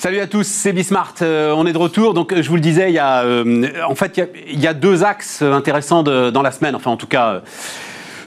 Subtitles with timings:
[0.00, 1.12] Salut à tous, c'est Bismart.
[1.20, 2.14] Euh, on est de retour.
[2.14, 5.04] Donc, je vous le disais, il y a, euh, en fait, il y, a, deux
[5.04, 6.74] axes intéressants dans la semaine.
[6.74, 7.42] Enfin, en tout cas,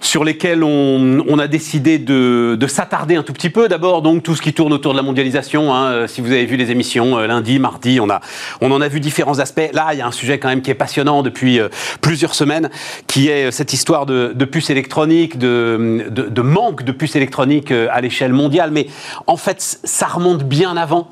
[0.03, 3.67] sur lesquels on, a décidé de, s'attarder un tout petit peu.
[3.67, 5.73] D'abord, donc, tout ce qui tourne autour de la mondialisation.
[5.73, 5.85] Hein.
[5.85, 8.19] Euh, si vous avez vu les émissions euh, lundi, mardi, on, a,
[8.61, 9.69] on en a vu différents aspects.
[9.73, 11.69] Là, il y a un sujet quand même qui est passionnant depuis euh,
[12.01, 12.69] plusieurs semaines,
[13.07, 18.33] qui est cette histoire de, puces électroniques, de, de, manque de puces électroniques à l'échelle
[18.33, 18.71] mondiale.
[18.71, 18.87] Mais
[19.25, 21.09] en fait, ça remonte bien avant,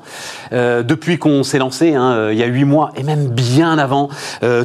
[0.52, 4.10] depuis qu'on s'est lancé, hein, il y a huit mois, et même bien avant.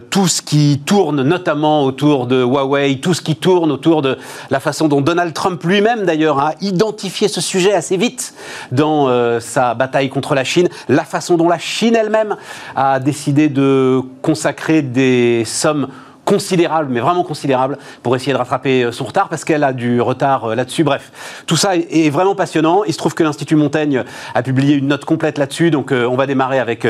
[0.09, 4.16] tout ce qui tourne, notamment autour de Huawei, tout ce qui tourne autour de
[4.49, 8.33] la façon dont Donald Trump lui-même d'ailleurs a identifié ce sujet assez vite
[8.71, 12.35] dans euh, sa bataille contre la Chine, la façon dont la Chine elle-même
[12.75, 15.87] a décidé de consacrer des sommes
[16.27, 20.01] considérable, mais vraiment considérable, pour essayer de rattraper euh, son retard, parce qu'elle a du
[20.01, 20.83] retard euh, là-dessus.
[20.83, 22.83] Bref, tout ça est vraiment passionnant.
[22.83, 24.03] Il se trouve que l'Institut Montaigne
[24.35, 26.85] a publié une note complète là-dessus, donc euh, on va démarrer avec,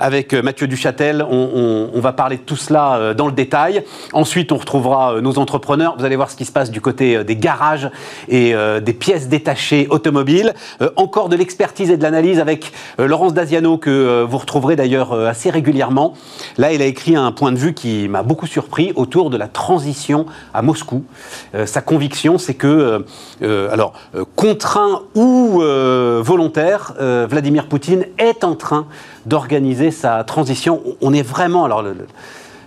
[0.00, 1.22] avec Mathieu Duchâtel.
[1.30, 3.84] On, on, va parler de tout cela dans le détail.
[4.14, 5.96] Ensuite, on retrouvera nos entrepreneurs.
[5.98, 7.90] Vous allez voir ce qui se passe du côté des garages
[8.28, 10.54] et des pièces détachées automobiles.
[10.96, 16.14] encore de l'expertise et de l'analyse avec Laurence Daziano, que vous retrouverez d'ailleurs assez régulièrement.
[16.56, 19.48] Là, il a écrit un point de vue qui m'a beaucoup surpris autour de la
[19.48, 21.04] transition à Moscou.
[21.54, 22.98] Euh, sa conviction, c'est que, euh,
[23.42, 23.92] euh, alors,
[24.36, 25.60] contraint ou
[26.20, 26.94] volontaire,
[27.28, 28.86] Vladimir Poutine est en train
[29.26, 30.82] d'organiser sa transition.
[31.00, 31.84] On est vraiment, alors,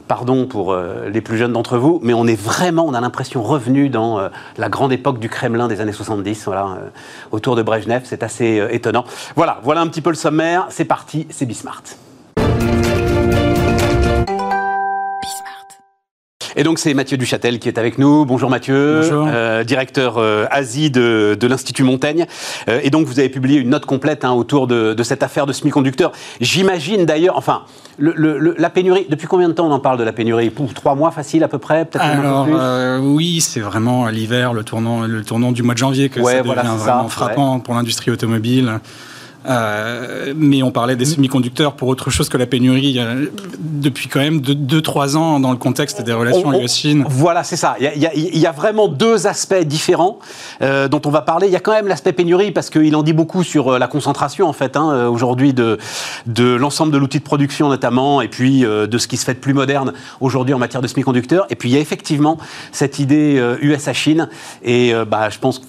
[0.08, 3.90] pardon pour les plus jeunes d'entre vous, mais on est vraiment, on a l'impression, revenu
[3.90, 4.20] dans
[4.58, 6.78] la grande époque du Kremlin des années 70, voilà,
[7.32, 9.06] autour de Brezhnev, c'est assez étonnant.
[9.36, 11.84] Voilà, voilà un petit peu le sommaire, c'est parti, c'est Bismart.
[16.62, 18.24] Et donc c'est Mathieu Duchâtel qui est avec nous.
[18.24, 19.28] Bonjour Mathieu, Bonjour.
[19.28, 22.28] Euh, directeur euh, Asie de, de l'Institut Montaigne.
[22.70, 25.48] Euh, et donc vous avez publié une note complète hein, autour de, de, cette affaire
[25.48, 26.12] de semi-conducteurs.
[26.40, 27.64] J'imagine d'ailleurs, enfin,
[27.98, 30.52] le, le, la pénurie, depuis combien de temps on en parle de la pénurie?
[30.52, 34.64] Pour trois mois facile à peu près peut-être Alors euh, oui, c'est vraiment l'hiver, le
[34.64, 38.80] tournant, le tournant du mois de janvier que ça devient vraiment frappant pour l'industrie automobile.
[39.48, 41.16] Euh, mais on parlait des mm.
[41.16, 43.26] semi-conducteurs pour autre chose que la pénurie euh,
[43.60, 47.06] depuis quand même 2-3 ans dans le contexte des relations US-Chine.
[47.08, 47.76] Voilà, c'est ça.
[47.80, 50.20] Il y, y, a vraiment deux aspects différents
[50.62, 51.48] euh, dont on va parler.
[51.48, 54.48] Il y a quand même l'aspect pénurie parce qu'il en dit beaucoup sur la concentration
[54.48, 55.78] en fait hein, aujourd'hui de,
[56.28, 59.40] de l'ensemble de l'outil de production notamment et puis de ce qui se fait de
[59.40, 61.48] plus moderne aujourd'hui en matière de semi-conducteurs.
[61.50, 62.38] Et puis il y a effectivement
[62.72, 64.30] cette idée US-Chine
[64.64, 65.66] et bah, je pense que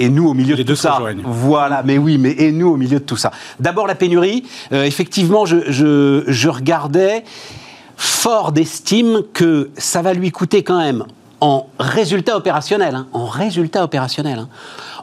[0.00, 0.98] et nous au milieu de tout ça.
[1.24, 3.30] Voilà, mais oui, mais et nous au milieu de tout ça.
[3.60, 4.44] D'abord la pénurie.
[4.72, 7.22] Euh, effectivement, je, je, je regardais
[7.96, 11.04] fort d'estime que ça va lui coûter quand même
[11.40, 14.48] en résultat opérationnel, hein, en résultat opérationnel, hein,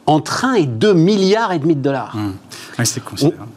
[0.07, 2.15] entre 1 et 2 milliards et demi de dollars.
[2.15, 2.83] Mmh.
[2.83, 3.49] c'est considérable.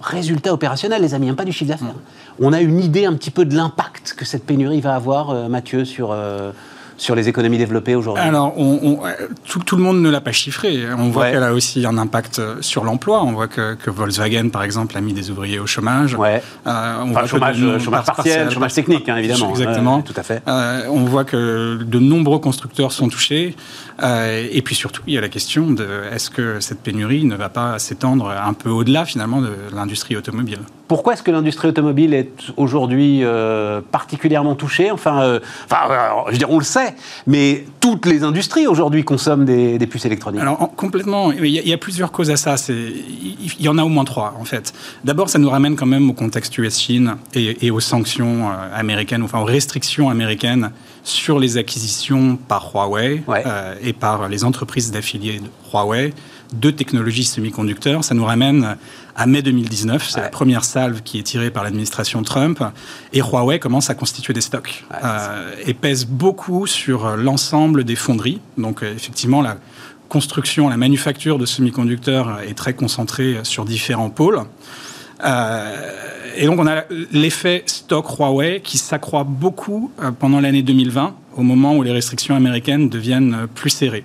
[0.00, 1.88] résultat opérationnel, les amis, hein, pas du chiffre d'affaires.
[1.88, 2.44] Mmh.
[2.44, 5.48] On a une idée un petit peu de l'impact que cette pénurie va avoir, euh,
[5.48, 6.52] Mathieu, sur, euh,
[6.96, 9.00] sur les économies développées aujourd'hui Alors, on,
[9.44, 10.84] tout, le monde ne l'a pas chiffré.
[10.96, 13.22] On voit qu'elle a aussi un impact sur l'emploi.
[13.22, 16.14] On voit que, Volkswagen, par exemple, a mis des ouvriers au chômage.
[16.14, 16.42] Ouais.
[16.66, 19.50] Euh, on voit chômage, chômage partiel, chômage technique, hein, évidemment.
[19.50, 20.02] Exactement.
[20.02, 20.42] tout à fait.
[20.48, 23.56] Euh, on voit que de nombreux constructeurs sont touchés.
[24.02, 27.36] Euh, et puis surtout, il y a la question de est-ce que cette pénurie ne
[27.36, 30.60] va pas s'étendre un peu au-delà, finalement, de l'industrie automobile?
[30.88, 34.90] Pourquoi est-ce que l'industrie automobile est aujourd'hui euh, particulièrement touchée?
[34.90, 35.78] Enfin, euh, enfin,
[36.26, 36.83] je veux dire, on le sait,
[37.26, 40.40] mais toutes les industries aujourd'hui consomment des, puces électroniques.
[40.40, 42.56] Alors complètement, il y, a, plusieurs causes à ça.
[42.68, 44.72] Il y en a au moins trois en fait.
[45.04, 49.40] D'abord, ça nous ramène quand même au contexte US-Chine et, aux sanctions euh, américaines, enfin
[49.40, 50.70] aux restrictions américaines
[51.02, 53.22] sur les acquisitions par Huawei
[53.82, 56.14] et par les entreprises d'affiliés de Huawei
[56.60, 58.04] de technologies semi-conducteurs.
[58.04, 58.76] Ça nous ramène
[59.16, 60.08] à mai 2019.
[60.08, 62.62] C'est la première salve qui est tirée par l'administration Trump.
[63.12, 68.40] Et Huawei commence à constituer des stocks euh, et pèse beaucoup sur l'ensemble des fonderies.
[68.58, 69.56] Donc, euh, effectivement, la
[70.08, 74.40] construction, la manufacture de semi-conducteurs est très concentrée sur différents pôles.
[75.24, 75.90] Euh,
[76.36, 81.76] et donc, on a l'effet stock Huawei qui s'accroît beaucoup pendant l'année 2020, au moment
[81.76, 84.04] où les restrictions américaines deviennent plus serrées.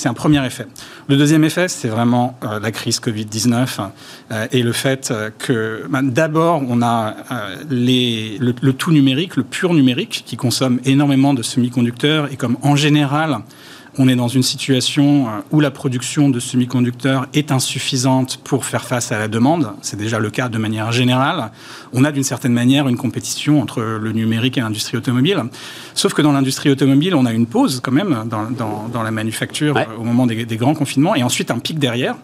[0.00, 0.66] C'est un premier effet.
[1.10, 3.90] Le deuxième effet, c'est vraiment euh, la crise Covid-19
[4.30, 7.16] euh, et le fait euh, que ben, d'abord, on a
[7.68, 12.76] les, le, tout numérique, le pur numérique, qui consomme énormément de semi-conducteurs et comme en
[12.76, 13.40] général,
[13.98, 18.84] on est dans une situation euh, où la production de semi-conducteurs est insuffisante pour faire
[18.84, 19.72] face à la demande.
[19.82, 21.50] C'est déjà le cas de manière générale.
[21.92, 25.42] On a d'une certaine manière une compétition entre le numérique et l'industrie automobile.
[25.94, 30.04] Sauf que dans l'industrie automobile, on a une pause quand même dans, la manufacture au
[30.04, 32.16] moment des, des, grands confinements et ensuite un pic derrière.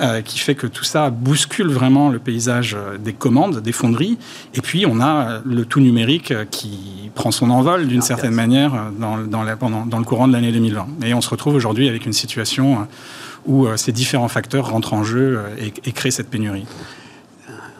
[0.00, 4.16] Euh, qui fait que tout ça bouscule vraiment le paysage euh, des commandes, des fonderies.
[4.54, 8.92] Et puis, on a euh, le tout numérique qui prend son envol d'une certaine manière
[8.96, 10.86] dans, dans, le courant de l'année 2020.
[11.02, 12.86] Et on se retrouve aujourd'hui avec une situation
[13.46, 16.66] où ces différents facteurs rentrent en jeu et créent cette pénurie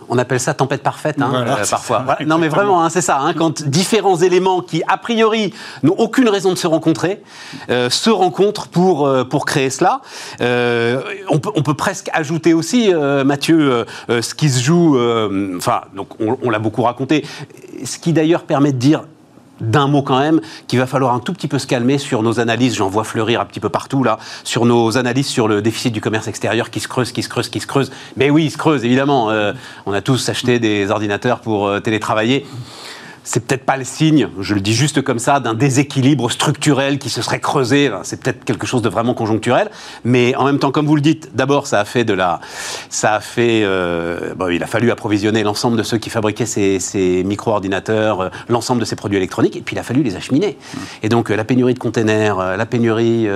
[0.08, 2.04] on appelle ça tempête parfaite hein, euh, parfois.
[2.26, 3.18] Non mais vraiment, hein, c'est ça.
[3.20, 7.22] Hein, quand différents éléments qui a priori n'ont aucune raison de se rencontrer
[7.70, 10.00] euh, se rencontrent pour euh, pour créer cela.
[10.40, 12.92] On peut, on, peut, presque ajouter aussi,
[13.24, 14.98] Mathieu, ce qui se joue.
[15.56, 17.24] Enfin, donc on l'a beaucoup raconté.
[17.84, 19.02] Ce qui d'ailleurs permet de dire
[19.60, 22.40] d'un mot quand même, qu'il va falloir un tout petit peu se calmer sur nos
[22.40, 25.92] analyses, j'en vois fleurir un petit peu partout là, sur nos analyses sur le déficit
[25.92, 27.90] du commerce extérieur qui se creuse, qui se creuse, qui se creuse.
[28.16, 29.30] Mais oui, il se creuse évidemment.
[29.30, 29.52] Euh,
[29.86, 32.46] on a tous acheté des ordinateurs pour euh, télétravailler
[33.28, 37.10] c'est peut-être pas le signe, je le dis juste comme ça, d'un déséquilibre structurel qui
[37.10, 37.90] se serait creusé.
[38.02, 39.70] C'est peut-être quelque chose de vraiment conjoncturel,
[40.02, 42.40] mais en même temps, comme vous le dites, d'abord, ça a fait de la,
[42.88, 46.80] ça a fait, euh, bon, il a fallu approvisionner l'ensemble de ceux qui fabriquaient ces,
[46.80, 50.56] ces micro-ordinateurs, euh, l'ensemble de ces produits électroniques, et puis il a fallu les acheminer.
[50.56, 50.78] Mmh.
[51.02, 53.28] Et donc euh, la pénurie de containers, la pénurie,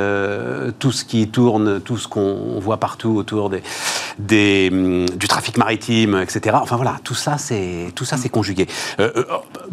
[0.79, 3.63] tout ce qui tourne, tout ce qu'on voit partout autour des,
[4.19, 6.57] des, hum, du trafic maritime, etc.
[6.63, 8.67] Enfin voilà, tout ça, c'est tout ça, c'est conjugué.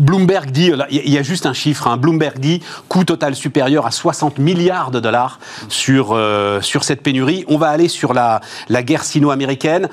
[0.10, 3.92] Bloomberg dit, il y a juste un chiffre, hein, Bloomberg dit coût total supérieur à
[3.92, 7.46] 60 milliards de dollars sur, euh, sur cette pénurie.
[7.48, 9.88] On va aller sur la, la guerre sino-américaine.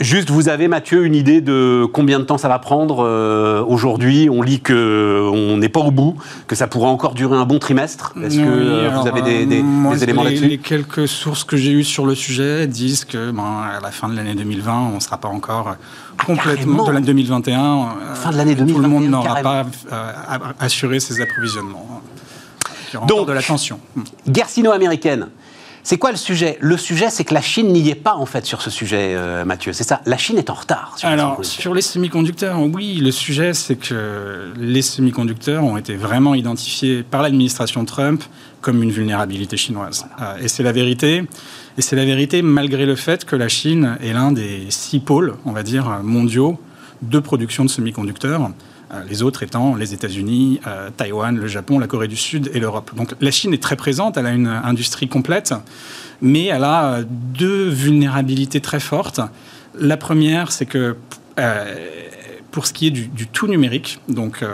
[0.00, 4.28] Juste, vous avez, Mathieu, une idée de combien de temps ça va prendre euh, aujourd'hui?
[4.28, 6.16] On lit qu'on n'est pas au bout,
[6.48, 8.12] que ça pourrait encore durer un bon trimestre.
[8.22, 10.48] Est-ce que euh, vous avez des, éléments là-dessus?
[10.48, 14.08] Les quelques sources que j'ai eues sur le sujet disent que ben, à la fin
[14.08, 17.60] de l'année 2020, on ne sera pas encore ah, complètement de l'année 2021.
[17.60, 18.74] Euh, fin de l'année 2021.
[18.74, 19.64] Tout le monde n'aura pas
[20.58, 22.02] assuré ses approvisionnements.
[23.06, 23.78] Donc, de la tension.
[24.28, 25.28] Guerre sino-américaine.
[25.86, 26.56] C'est quoi le sujet?
[26.60, 29.44] Le sujet, c'est que la Chine n'y est pas en fait sur ce sujet, euh,
[29.44, 29.74] Mathieu.
[29.74, 30.00] C'est ça.
[30.06, 30.94] La Chine est en retard.
[30.96, 36.34] Sur Alors sur les semi-conducteurs, oui, le sujet, c'est que les semi-conducteurs ont été vraiment
[36.34, 38.24] identifiés par l'administration Trump
[38.62, 40.06] comme une vulnérabilité chinoise.
[40.22, 41.24] Euh, et c'est la vérité.
[41.76, 45.34] Et c'est la vérité malgré le fait que la Chine est l'un des six pôles,
[45.44, 46.58] on va dire, mondiaux
[47.02, 48.50] de production de semi-conducteurs.
[48.92, 52.60] Euh, les autres étant les États-Unis, euh, Taïwan, le Japon, la Corée du Sud et
[52.60, 52.90] l'Europe.
[52.96, 55.54] Donc la Chine est très présente, elle a une industrie complète,
[56.20, 59.20] mais elle a deux vulnérabilités très fortes.
[59.78, 60.96] La première, c'est que
[61.38, 61.74] euh,
[62.54, 64.44] pour ce qui est du, tout numérique, donc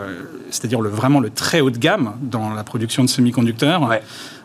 [0.49, 3.87] c'est-à-dire le, vraiment le très haut de gamme dans la production de semi-conducteurs,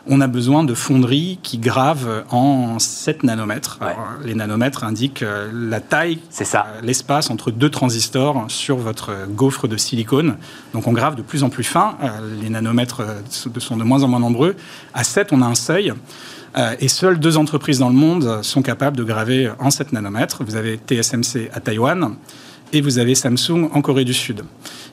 [0.09, 3.79] on a besoin de fonderies qui gravent en 7 nanomètres.
[4.23, 6.45] les nanomètres indiquent euh, la taille, euh,
[6.81, 10.37] l'espace entre deux transistors sur votre gaufre de silicone.
[10.73, 11.95] Donc on grave de plus en plus fin.
[12.01, 12.07] Euh,
[12.41, 14.55] les nanomètres sont de moins en moins nombreux.
[14.93, 15.93] À 7, on a un seuil.
[16.79, 20.43] et seules deux entreprises dans le monde sont capables de graver en 7 nanomètres.
[20.43, 22.15] Vous avez TSMC à Taïwan
[22.73, 24.43] et vous avez Samsung en Corée du Sud.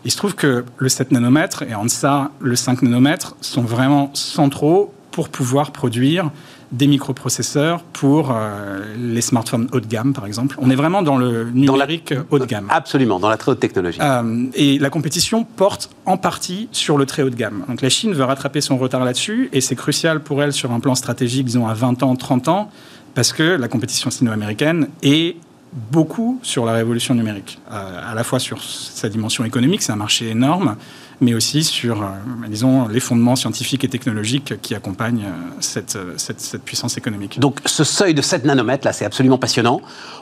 [0.04, 4.10] Il se trouve que le 7 nanomètres et en deçà le 5 nanomètres sont vraiment
[4.14, 6.30] centraux pour pouvoir produire
[6.72, 10.56] des microprocesseurs pour euh, les smartphones haut de gamme, par exemple.
[10.58, 12.66] On est vraiment dans le numérique haut de gamme.
[12.68, 13.98] Absolument, dans la très haute technologie.
[14.02, 17.64] Euh, et la compétition porte en partie sur le très haut de gamme.
[17.68, 20.81] Donc la Chine veut rattraper son retard là-dessus, et c'est crucial pour elle sur un
[20.81, 22.70] plan stratégique, disons à 20 ans, 30 ans,
[23.14, 25.36] parce que la compétition sino-américaine est
[25.74, 29.96] beaucoup sur la révolution numérique, euh, à la fois sur sa dimension économique, c'est un
[29.96, 30.76] marché énorme,
[31.20, 32.06] mais aussi sur, euh,
[32.48, 37.40] disons, les fondements scientifiques et technologiques qui accompagnent euh, cette, cette, puissance économique.
[37.40, 39.81] Donc ce seuil de 7 nanomètres, là, c'est absolument passionnant.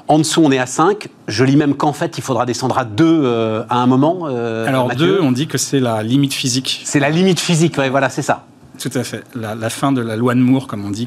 [0.09, 1.09] En dessous, on est à 5.
[1.29, 4.27] Je lis même qu'en fait, il faudra descendre à 2 à un moment.
[4.27, 6.83] Alors 2, on dit que c'est la limite physique.
[6.85, 8.47] C'est la limite physique, ouais, voilà, c'est ça.
[8.83, 9.23] Tout à fait.
[9.37, 11.07] La, fin de la loi de Moore, comme on dit,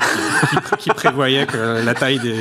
[0.80, 2.36] qui, prévoyait que la taille des,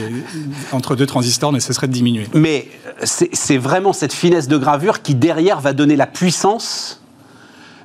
[0.70, 2.28] entre deux transistors ne cesserait de diminuer.
[2.34, 2.68] Mais
[3.02, 7.00] c'est vraiment cette finesse de gravure qui, derrière, va donner la puissance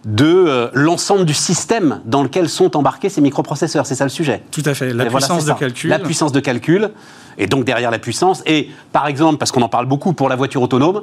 [0.05, 3.87] de euh, l'ensemble du système dans lequel sont embarqués ces microprocesseurs.
[3.87, 4.43] C'est ça le sujet.
[4.51, 4.93] Tout à fait.
[4.93, 5.89] La puissance de calcul.
[5.89, 6.91] La puissance de calcul,
[7.39, 8.43] et donc derrière la puissance.
[8.45, 11.01] Et par exemple, parce qu'on en parle beaucoup pour la voiture autonome,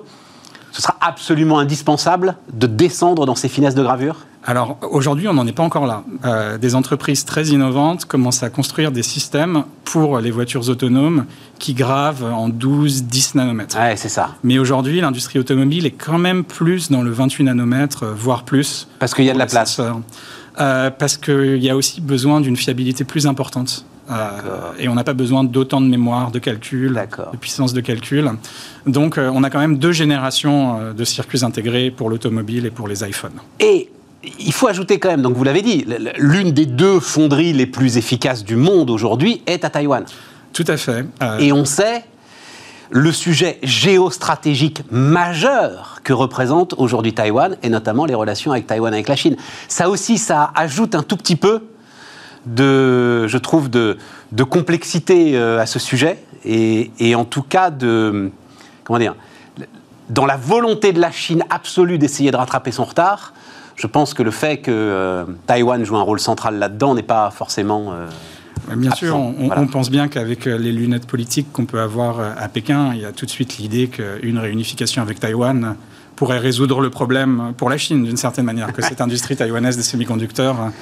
[0.77, 4.27] ce sera absolument indispensable de descendre dans ces finesses de gravure?
[4.45, 6.05] Alors aujourd'hui, on n'en est pas encore là.
[6.27, 11.25] Euh, des entreprises très innovantes commencent à construire des systèmes pour les voitures autonomes
[11.59, 13.79] qui gravent en 12-10 nanomètres.
[13.79, 14.35] Ouais, c'est ça.
[14.45, 18.87] Mais aujourd'hui, l'industrie automobile est quand même plus dans le 28 nanomètres, voire plus.
[18.99, 19.81] Parce qu'il y a de la place.
[20.59, 23.87] Parce qu'il y a aussi besoin d'une fiabilité plus importante.
[24.79, 26.95] Et on n'a pas besoin d'autant de mémoire, de calcul,
[27.33, 28.31] de puissance de calcul.
[28.87, 33.03] Donc on a quand même deux générations de circuits intégrés pour l'automobile et pour les
[33.03, 33.41] iPhones.
[33.61, 33.91] Et
[34.39, 35.87] il faut ajouter quand même, donc vous l'avez dit,
[36.19, 40.05] l'une des deux fonderies les plus efficaces du monde aujourd'hui est à Taïwan.
[40.53, 41.05] Tout à fait.
[41.23, 42.05] Euh, Et on sait
[42.91, 49.09] le sujet géostratégique majeur que représente aujourd'hui Taïwan, et notamment les relations avec Taïwan avec
[49.09, 49.37] la Chine.
[49.69, 51.63] Ça aussi, ça ajoute un tout petit peu
[52.47, 53.97] de, je trouve, de,
[54.49, 58.31] complexité euh, à ce sujet, et, et en tout cas de,
[58.85, 59.15] comment dire,
[60.09, 63.33] dans la volonté de la Chine absolue d'essayer de rattraper son retard,
[63.77, 67.31] je pense que le fait que euh, Taïwan joue un rôle central là-dedans n'est pas
[67.31, 67.93] forcément...
[67.93, 68.07] Euh,
[68.75, 72.93] bien sûr, on, pense bien qu'avec euh, les lunettes politiques qu'on peut avoir à Pékin,
[72.95, 75.77] il y a tout de suite l'idée qu'une réunification avec Taïwan
[76.17, 79.83] pourrait résoudre le problème pour la Chine d'une certaine manière, que cette industrie taïwanaise des
[79.83, 80.73] semi-conducteurs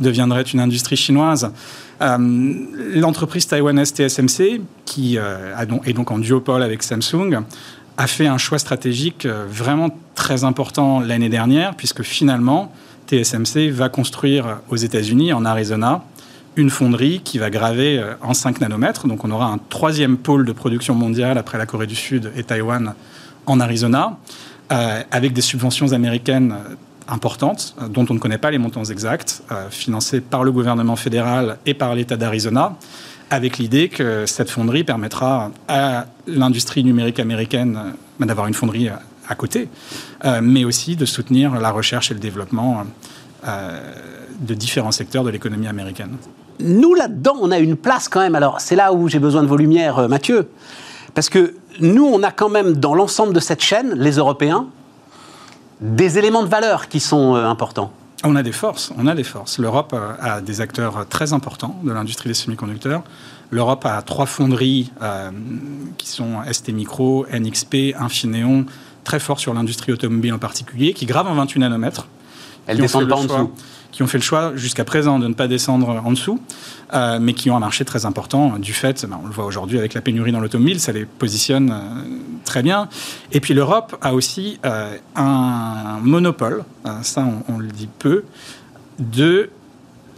[0.00, 1.52] deviendrait une industrie chinoise.
[2.00, 7.44] L'entreprise taïwanaise TSMC, qui est donc en duopole avec Samsung,
[7.96, 12.72] a fait un choix stratégique euh, vraiment très important l'année dernière, puisque finalement,
[13.06, 16.02] TSMC va construire aux États-Unis, en Arizona,
[16.56, 19.06] une fonderie qui va graver euh, en 5 nanomètres.
[19.06, 22.44] Donc on aura un troisième pôle de production mondiale après la Corée du Sud et
[22.44, 22.94] Taïwan
[23.46, 24.18] en Arizona,
[24.70, 26.54] euh, avec des subventions américaines
[27.12, 31.74] importantes, dont on ne connaît pas les montants exacts, financées par le gouvernement fédéral et
[31.74, 32.76] par l'État d'Arizona
[33.32, 38.96] avec l'idée que cette fonderie permettra à l'industrie numérique américaine euh, d'avoir une fonderie euh,
[39.26, 39.68] à côté,
[40.24, 42.84] euh, mais aussi de soutenir la recherche et le développement
[44.40, 46.16] de différents secteurs de l'économie américaine.
[46.60, 48.36] Nous, là-dedans, on a une place quand même.
[48.36, 50.48] Alors, c'est là où j'ai besoin de vos lumières, Mathieu.
[51.14, 54.66] Parce que nous, on a quand même, dans l'ensemble de cette chaîne, les Européens,
[55.82, 57.92] des éléments de valeur qui sont importants.
[58.24, 59.58] On a des forces, on a des forces.
[59.58, 63.02] L'Europe a des acteurs très importants de l'industrie des semi-conducteurs.
[63.50, 65.30] L'Europe a trois fonderies euh,
[65.98, 68.64] qui sont ST Micro, NXP, Infineon,
[69.02, 72.06] très forts sur l'industrie automobile en particulier, qui gravent en 28 nanomètres.
[72.66, 73.50] Elles descendent pas en dessous
[73.92, 76.40] qui ont fait le choix jusqu'à présent de ne pas descendre en dessous,
[76.94, 79.78] euh, mais qui ont un marché très important du fait, ben, on le voit aujourd'hui
[79.78, 82.02] avec la pénurie dans l'automobile, ça les positionne euh,
[82.44, 82.88] très bien.
[83.32, 86.64] Et puis l'Europe a aussi euh, un monopole,
[87.02, 88.24] ça on, le dit peu,
[88.98, 89.48] de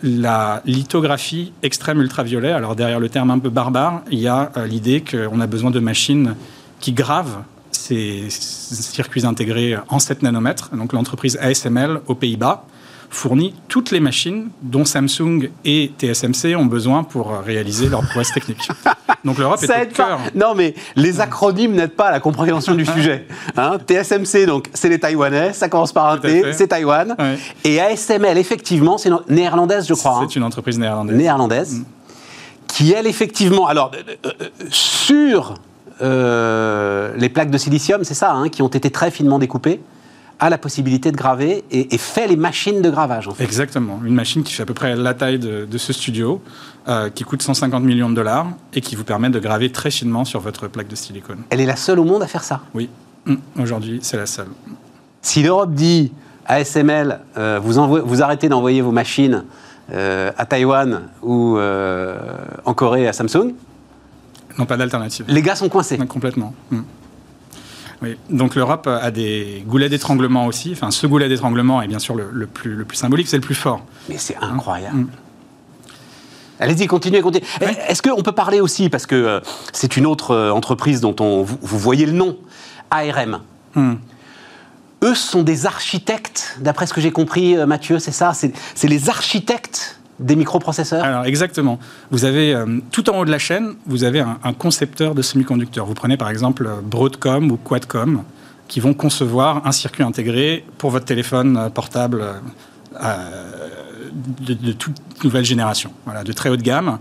[0.02, 2.50] la lithographie extrême ultraviolet.
[2.50, 5.81] Alors derrière le terme un peu barbare, il y a l'idée qu'on a besoin de
[5.81, 6.35] machines
[6.81, 10.71] qui gravent ces circuits intégrés en 7 nanomètres.
[10.75, 12.66] Donc l'entreprise ASML aux Pays-Bas
[13.11, 18.68] fournit toutes les machines dont Samsung et TSMC ont besoin pour réaliser leurs prouesses techniques.
[19.25, 20.20] Donc l'Europe est au cœur.
[20.34, 23.26] Non, mais les acronymes n'aident pas à la compréhension du sujet.
[23.56, 23.78] Hein.
[23.87, 27.16] TSMC, donc c'est les Taïwanais, ça commence par un T, c'est Taïwan.
[27.64, 30.18] Et ASML, effectivement, c'est néerlandaise, je crois.
[30.20, 30.28] C'est hein.
[30.37, 31.16] une entreprise néerlandaise.
[31.16, 31.84] Néerlandaise, mm.
[32.66, 35.54] qui elle, effectivement, alors euh, euh, sur
[36.02, 39.80] euh, les plaques de silicium, c'est ça, hein, qui ont été très finement découpées
[40.38, 43.29] a la possibilité de graver et, fait les machines de gravage.
[43.29, 43.45] En fait.
[43.45, 44.00] Exactement.
[44.05, 46.43] Une machine qui fait à peu près la taille de, ce studio,
[46.88, 50.25] euh, qui coûte 150 millions de dollars et qui vous permet de graver très finement
[50.25, 51.43] sur votre plaque de silicone.
[51.50, 52.88] Elle est la seule au monde à faire ça Oui.
[53.26, 54.49] Hum, aujourd'hui, c'est la seule.
[55.23, 56.12] Si l'Europe dit
[56.47, 59.45] ASML, euh, vous, vous, arrêtez d'envoyer vos machines
[59.93, 63.55] euh, à Taïwan ou en Corée à Samsung,
[64.59, 65.26] non, pas d'alternative.
[65.29, 65.99] Les gars sont coincés.
[65.99, 66.55] Complètement.
[68.30, 70.73] Donc l'Europe a des goulets d'étranglement aussi.
[70.73, 73.54] Enfin, ce goulet d'étranglement est bien sûr le, plus, le plus symbolique, c'est le plus
[73.54, 73.84] fort.
[74.08, 74.96] Mais c'est incroyable.
[74.96, 75.08] Mm.
[76.61, 77.46] Allez-y, continuez, continuez.
[77.88, 79.40] Est-ce qu'on peut parler aussi, parce que euh,
[79.73, 82.37] c'est une autre euh, entreprise dont on, vous, voyez le nom,
[82.90, 83.40] ARM.
[83.75, 83.94] Mm.
[85.02, 88.32] Eux sont des architectes, d'après ce que j'ai compris, euh, Mathieu, c'est ça?
[88.34, 91.78] C'est les architectes des microprocesseurs Alors exactement.
[92.11, 95.87] Vous avez euh, tout en haut de la chaîne, vous avez un, concepteur de semi-conducteurs.
[95.87, 98.23] Vous prenez par exemple Broadcom ou Quadcom
[98.68, 102.25] qui vont concevoir un circuit intégré pour votre téléphone euh, portable
[103.02, 103.14] euh,
[104.40, 106.99] de, toute nouvelle génération, voilà, de très haute gamme.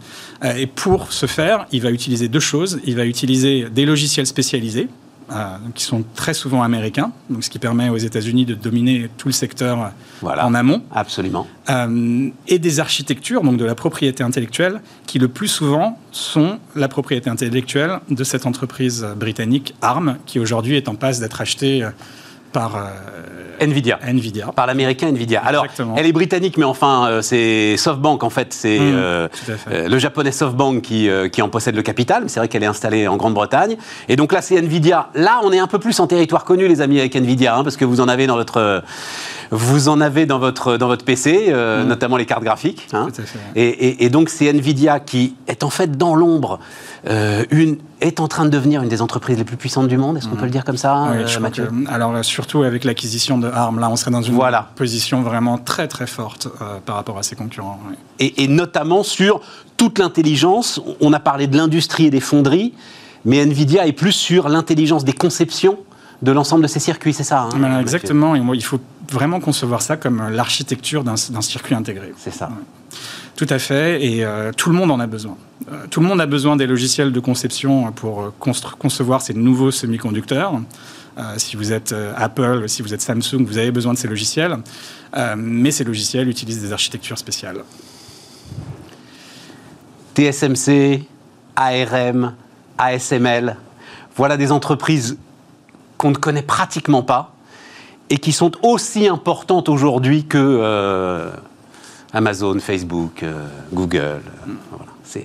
[0.58, 2.80] et pour ce faire, il va utiliser deux choses.
[2.86, 4.90] Il va utiliser des logiciels spécialisés
[5.32, 9.28] euh, qui sont très souvent américains, donc ce qui permet aux États-Unis de dominer tout
[9.28, 10.84] le secteur en amont.
[10.92, 11.48] Absolument.
[11.70, 16.88] Euh, et des architectures, donc de la propriété intellectuelle, qui le plus souvent sont la
[16.88, 21.88] propriété intellectuelle de cette entreprise britannique ARM, qui aujourd'hui est en passe d'être achetée
[22.54, 22.88] par
[23.60, 24.00] Nvidia.
[24.06, 24.52] Nvidia.
[24.56, 25.42] Par l'américain Nvidia.
[25.44, 25.66] Alors,
[25.98, 28.54] elle est britannique, mais enfin, c'est SoftBank, en fait.
[28.54, 29.30] C'est mmh,
[29.88, 32.24] le japonais SoftBank qui, qui en possède le capital.
[32.28, 33.78] C'est vrai qu'elle est installée en Grande-Bretagne.
[34.08, 35.10] Et donc là, c'est Nvidia.
[35.16, 37.78] Là, on est un peu plus en territoire connu, les amis, avec Nvidia, hein, parce
[37.78, 38.84] que vous en avez dans votre
[39.54, 41.88] vous en avez dans votre, dans votre PC, euh, mm.
[41.88, 42.88] notamment les cartes graphiques.
[42.92, 43.08] Hein.
[43.56, 46.60] et, et, donc c'est Nvidia qui est en fait dans l'ombre,
[47.08, 50.18] euh, une, est en train de devenir une des entreprises les plus puissantes du monde.
[50.18, 53.48] Est-ce qu'on peut le dire comme ça, oui, euh, Mathieu Alors surtout avec l'acquisition de
[53.48, 54.40] ARM, là on serait dans une
[54.76, 56.48] position vraiment très très forte
[56.86, 57.80] par rapport à ses concurrents.
[58.20, 59.42] Et, et notamment sur
[59.78, 60.80] toute l'intelligence.
[61.02, 62.74] On a parlé de l'industrie et des fonderies,
[63.26, 65.78] mais Nvidia est plus sur l'intelligence des conceptions
[66.22, 68.80] de l'ensemble de ces circuits, c'est ça hein, ben, Exactement, et moi, il faut
[69.12, 72.14] vraiment concevoir ça comme l'architecture d'un circuit intégré.
[72.18, 72.50] C'est ça.
[73.36, 75.38] Tout à fait, et euh, tout le monde en a besoin.
[75.72, 79.72] Euh, tout le monde a besoin des logiciels de conception pour euh, concevoir ces nouveaux
[79.72, 80.54] semi-conducteurs.
[81.38, 84.58] si vous êtes Apple, si vous êtes Samsung, vous avez besoin de ces logiciels,
[85.38, 87.64] mais ces logiciels utilisent des architectures spéciales.
[90.16, 91.04] TSMC,
[91.56, 92.34] ARM,
[92.80, 93.58] ASML,
[94.16, 95.18] voilà des entreprises
[96.00, 97.36] qu'on ne connaît pratiquement pas
[98.10, 101.32] et qui sont aussi importantes aujourd'hui que
[102.14, 104.22] Amazon, Facebook, euh, Google.
[105.10, 105.20] Euh,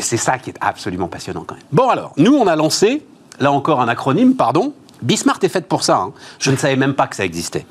[0.00, 1.64] c'est ça qui est absolument passionnant quand même.
[1.72, 3.04] Bon alors, nous on a lancé,
[3.40, 4.72] là encore un acronyme, pardon.
[5.02, 5.98] Bismart est faite pour ça.
[5.98, 6.12] Hein.
[6.38, 7.66] Je ne savais même pas que ça existait.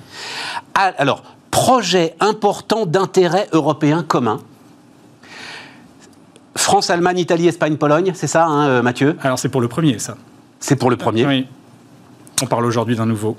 [0.74, 4.40] Ah, alors, projet important d'intérêt européen commun.
[6.56, 9.18] France, Allemagne, Italie, Espagne, Pologne, c'est ça, hein, Mathieu?
[9.24, 10.16] Alors c'est pour le premier, ça.
[10.60, 11.26] C'est pour le premier?
[11.26, 11.48] Oui.
[12.42, 13.36] On parle aujourd'hui d'un nouveau.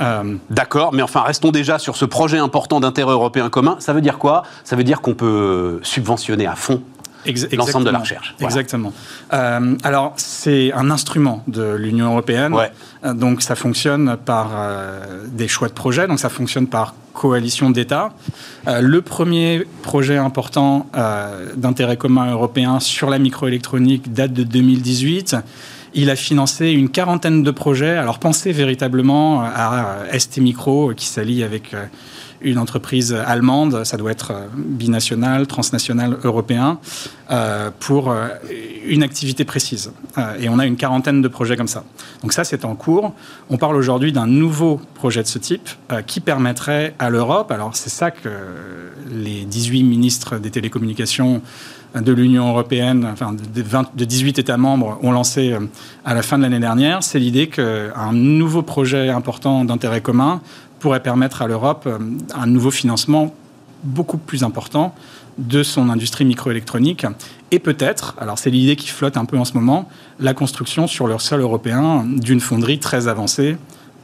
[0.00, 3.76] Euh, D'accord, mais enfin, restons déjà sur ce projet important d'intérêt européen commun.
[3.80, 4.42] Ça veut dire quoi?
[4.64, 6.82] Ça veut dire qu'on peut subventionner à fond
[7.52, 8.34] l'ensemble de la recherche.
[8.40, 8.94] Exactement.
[9.34, 12.54] Euh, alors, c'est un instrument de l'Union européenne.
[13.04, 14.50] Euh, donc, ça fonctionne par
[15.26, 16.06] des choix de projets.
[16.06, 18.10] Donc, ça fonctionne par coalition d'États.
[18.66, 20.86] le premier projet important
[21.56, 25.36] d'intérêt commun européen sur la microélectronique date de 2018.
[25.92, 27.96] Il a financé une quarantaine de projets.
[27.96, 31.86] Alors pensez véritablement à ST Micro qui s'allie avec euh,
[32.42, 36.78] une entreprise allemande, ça doit être euh, binational, transnational, européen,
[37.30, 38.14] euh, pour
[38.86, 39.92] une activité précise.
[40.40, 41.84] et on a une quarantaine de projets comme ça.
[42.22, 43.12] Donc ça, c'est en cours.
[43.50, 45.68] On parle aujourd'hui d'un nouveau projet de ce type
[46.06, 48.28] qui permettrait à l'Europe, alors c'est ça que
[49.10, 51.42] les 18 ministres des télécommunications
[51.94, 55.60] de l'Union européenne, enfin de, 18 États membres, ont lancé euh,
[56.04, 60.40] à la fin de l'année dernière, c'est l'idée qu'un nouveau projet important d'intérêt commun
[60.78, 61.98] pourrait permettre à l'Europe euh,
[62.34, 63.34] un nouveau financement
[63.82, 64.94] beaucoup plus important
[65.38, 67.06] de son industrie microélectronique
[67.50, 69.88] et peut-être, alors c'est l'idée qui flotte un peu en ce moment,
[70.20, 73.56] la construction sur leur sol européen d'une fonderie très avancée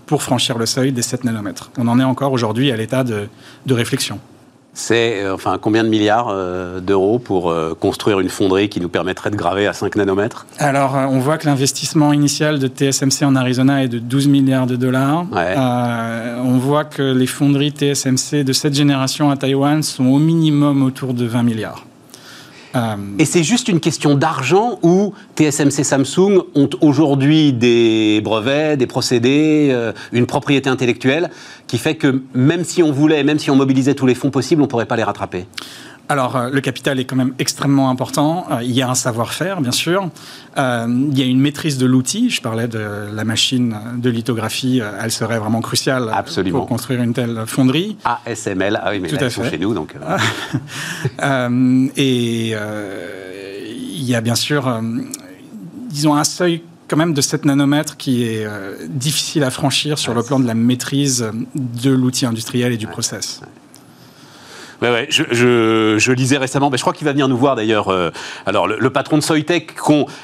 [0.06, 1.70] pour franchir le seuil des 7 nanomètres.
[1.78, 3.28] On en est encore aujourd'hui à l'état de
[3.68, 4.18] réflexion
[4.76, 8.90] c'est euh, enfin combien de milliards euh, d'euros pour euh, construire une fonderie qui nous
[8.90, 10.46] permettrait de graver à 5 nanomètres?
[10.58, 14.76] Alors, on voit que l'investissement initial de TSMC en Arizona est de 12 milliards de
[14.76, 15.24] dollars.
[15.32, 21.14] on voit que les fonderies TSMC de cette génération à Taïwan sont au minimum autour
[21.14, 21.86] de 20 milliards.
[23.18, 29.68] Et c'est juste une question d'argent où TSMC Samsung ont aujourd'hui des brevets, des procédés,
[29.70, 31.30] euh, une propriété intellectuelle
[31.66, 34.62] qui fait que même si on voulait, même si on mobilisait tous les fonds possibles,
[34.62, 35.46] on ne pourrait pas les rattraper?
[36.08, 38.46] Alors, euh, le capital est quand même extrêmement important.
[38.50, 40.08] Euh, il y a un savoir-faire, bien sûr.
[40.56, 42.30] Euh, il y a une maîtrise de l'outil.
[42.30, 44.80] Je parlais de la machine de lithographie.
[45.00, 46.10] elle serait vraiment cruciale
[46.50, 47.96] pour construire une telle fonderie.
[48.04, 49.50] ASML, ah oui, mais Tout à fait.
[49.50, 49.94] chez nous, donc.
[51.96, 52.54] et
[53.98, 54.80] il y a bien sûr,
[55.88, 58.46] disons, un seuil quand même de 7 nanomètres qui est
[58.88, 63.40] difficile à franchir sur le plan de la maîtrise de l'outil industriel et du process.
[63.42, 63.48] Ouais,
[64.82, 67.88] ouais, je, je, je, lisais récemment, mais je crois qu'il va venir nous voir d'ailleurs.
[67.88, 68.10] Euh,
[68.44, 69.74] alors, le, patron de Soitec,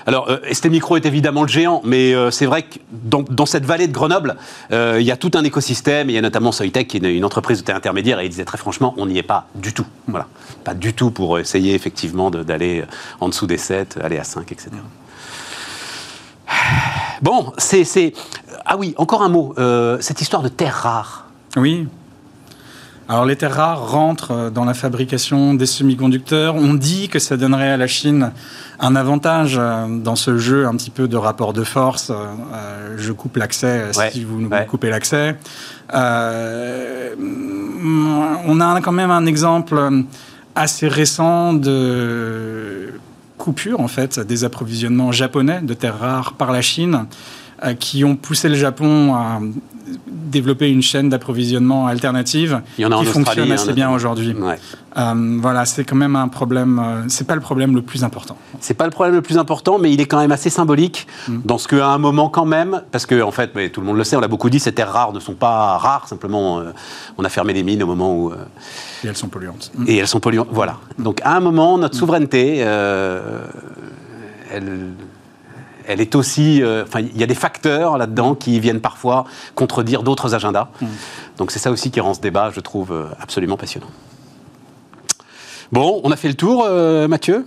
[0.06, 3.86] alors euh, est évidemment le géant, mais euh, c'est vrai que dans, dans, cette vallée
[3.86, 4.36] de Grenoble,
[4.72, 6.10] euh, il y a tout un écosystème.
[6.10, 8.58] Il y a notamment Soitec, qui est une, entreprise de intermédiaire, et il disait très
[8.58, 9.86] franchement, on n'y est pas du tout.
[10.06, 10.26] Voilà,
[10.64, 12.84] pas du tout pour essayer effectivement d'aller
[13.20, 14.70] en dessous des 7, aller à 5, etc.
[17.22, 18.12] Bon, c'est.
[18.66, 19.54] Ah oui, encore un mot.
[20.00, 21.26] cette histoire de terre rare.
[21.56, 21.86] Oui.
[23.08, 26.54] Alors les terres rares rentrent euh, dans la fabrication des semi-conducteurs.
[26.54, 28.30] On dit que ça donnerait à la Chine
[28.78, 32.10] un avantage euh, dans ce jeu un petit peu de rapport de force.
[32.10, 35.36] Euh, je coupe l'accès si vous nous coupez l'accès.
[35.92, 35.98] on
[38.60, 40.04] a quand même un exemple
[40.54, 42.92] assez récent de
[43.38, 47.06] coupure en fait des approvisionnements japonais de terres rares par la Chine
[47.78, 49.40] qui ont poussé le Japon à
[50.06, 54.34] développer une chaîne d'approvisionnement alternative qui fonctionne assez bien aujourd'hui.
[54.96, 56.78] Euh, voilà, c'est quand même un problème.
[56.78, 58.36] Euh, c'est pas le problème le plus important.
[58.60, 61.38] C'est pas le problème le plus important, mais il est quand même assez symbolique mm.
[61.44, 63.96] dans ce qu'à un moment quand même, parce que en fait, mais tout le monde
[63.96, 66.08] le sait, on l'a beaucoup dit, ces terres rares ne sont pas rares.
[66.08, 66.72] Simplement, euh,
[67.16, 68.32] on a fermé les mines au moment où.
[68.32, 69.72] et elles sont polluantes.
[69.86, 70.48] Et elles sont polluantes.
[70.50, 70.78] Voilà.
[70.98, 71.98] Donc à un moment, notre mm.
[71.98, 74.70] souveraineté, elle
[75.86, 76.62] elle est aussi.
[76.84, 80.68] enfin, il y a des facteurs là-dedans qui viennent parfois contredire d'autres agendas.
[80.80, 80.86] Mm.
[81.38, 83.88] Donc c'est ça aussi qui rend ce débat, je trouve, absolument passionnant.
[85.72, 87.46] Bon, on a fait le tour, euh, Mathieu?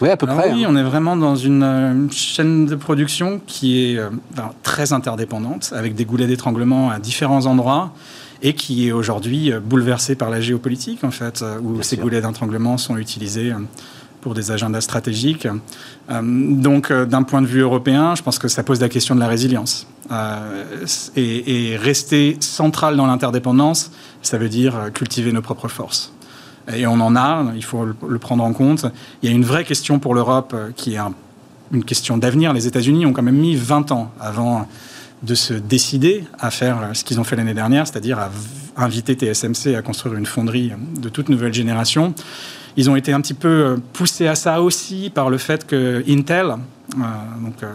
[0.00, 0.52] Oui, à peu près.
[0.52, 0.68] Oui, hein.
[0.70, 4.10] on est vraiment dans une, euh, chaîne de production qui est euh,
[4.64, 7.92] très interdépendante, avec des goulets d'étranglement à différents endroits,
[8.42, 12.96] et qui est aujourd'hui bouleversée par la géopolitique, en fait, où ces goulets d'étranglement sont
[12.96, 13.52] utilisés
[14.20, 15.48] pour des agendas stratégiques.
[16.10, 19.28] donc, d'un point de vue européen, je pense que ça pose la question de la
[19.28, 19.86] résilience.
[21.16, 23.90] et, et rester central dans l'interdépendance,
[24.22, 26.12] ça veut dire cultiver nos propres forces
[26.74, 28.86] et on en a, il faut le prendre en compte.
[29.22, 30.98] Il y a une vraie question pour l'Europe euh, qui est
[31.72, 32.52] une question d'avenir.
[32.52, 34.68] Les États-Unis ont quand même mis 20 ans avant
[35.22, 38.30] de se décider à faire ce qu'ils ont fait l'année dernière, c'est-à-dire à
[38.76, 42.14] inviter TSMC à construire une fonderie de toute nouvelle génération.
[42.76, 46.02] Ils ont été un petit peu euh, poussés à ça aussi par le fait que
[46.08, 47.02] Intel, euh,
[47.42, 47.68] donc, euh,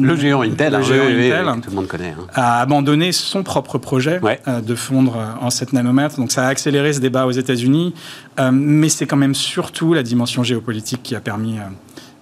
[0.00, 2.26] le géant Intel, le géant Intel tout le monde connaît, hein.
[2.34, 6.16] a abandonné son propre projet de fondre en 7 nanomètres.
[6.16, 7.94] Donc ça a accéléré ce débat aux États-Unis,
[8.52, 11.56] mais c'est quand même surtout la dimension géopolitique qui a permis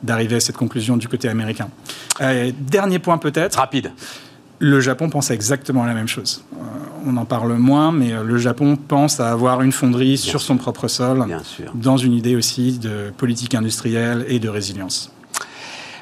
[0.03, 1.69] d'arriver à cette conclusion du côté américain.
[2.61, 3.57] dernier point peut-être.
[3.57, 3.93] Rapide.
[4.59, 6.43] Le Japon pense exactement la même chose
[7.07, 10.57] on en parle moins, mais euh, le Japon pense à avoir une fonderie sur son
[10.57, 11.25] propre sol,
[11.75, 15.13] dans une idée aussi de politique industrielle et de résilience.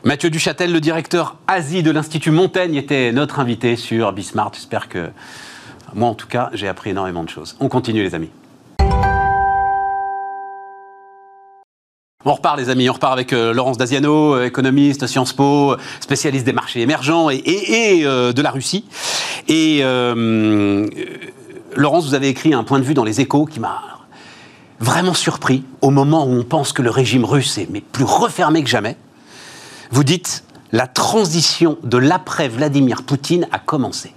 [0.03, 4.53] Mathieu Duchâtel, le directeur Asie de l'Institut Montaigne, était notre invité sur Bismart.
[4.55, 5.09] J'espère que,
[5.95, 7.57] moi en tout cas, j'ai appris énormément de choses.
[7.61, 8.31] On continue les amis.
[12.27, 16.47] On repart, les amis, on repart avec euh, Laurence Daziano, euh, économiste, Sciences Po, spécialiste
[16.47, 18.87] des marchés émergents et, euh, de la Russie.
[19.49, 19.83] Et
[21.77, 23.83] Laurence, vous avez écrit un point de vue dans les échos qui m'a
[24.81, 28.63] vraiment surpris au moment où on pense que le régime russe est mais plus refermé
[28.63, 28.97] que jamais.
[29.91, 34.13] Vous dites la transition de l'après Vladimir Poutine a commencé.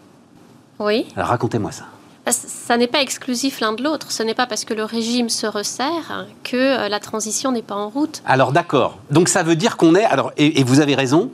[0.80, 1.08] Oui.
[1.16, 1.86] Alors racontez-moi ça
[2.32, 4.12] ça n'est pas exclusif l'un de l'autre.
[4.12, 7.76] Ce n'est pas parce que le régime se resserre que euh, la transition n'est pas
[7.76, 8.22] en route.
[8.26, 8.98] Alors d'accord.
[9.12, 10.06] Donc ça veut dire qu'on est.
[10.06, 11.32] Alors et, vous avez raison.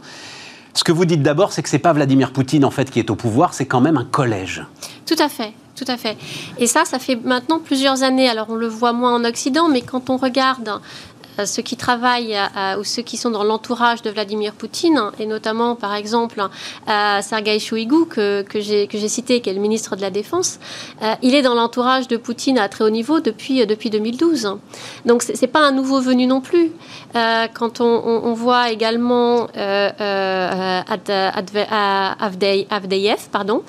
[0.74, 3.12] Ce que vous dites d'abord, c'est que c'est pas Vladimir Poutine en fait qui est
[3.12, 4.66] au pouvoir, c'est quand même un collège.
[5.06, 5.54] Tout à fait.
[5.76, 6.18] Tout à fait.
[6.60, 8.30] Et ça, ça fait maintenant plusieurs années.
[8.30, 10.70] Alors, on le voit moins en Occident, mais quand on regarde
[11.46, 15.76] ceux qui travaillent euh, ou ceux qui sont dans l'entourage de Vladimir Poutine, et notamment
[15.76, 20.10] par exemple euh, Sergei Shoigu, que, que j'ai cité, qui est le ministre de la
[20.12, 20.60] Défense,
[21.22, 24.58] il est dans l'entourage de Poutine à très haut niveau depuis, depuis 2012.
[25.06, 26.72] Donc ce n'est pas un nouveau venu non plus.
[27.14, 29.48] quand on, voit également
[32.70, 33.64] Avdeyev, pardon,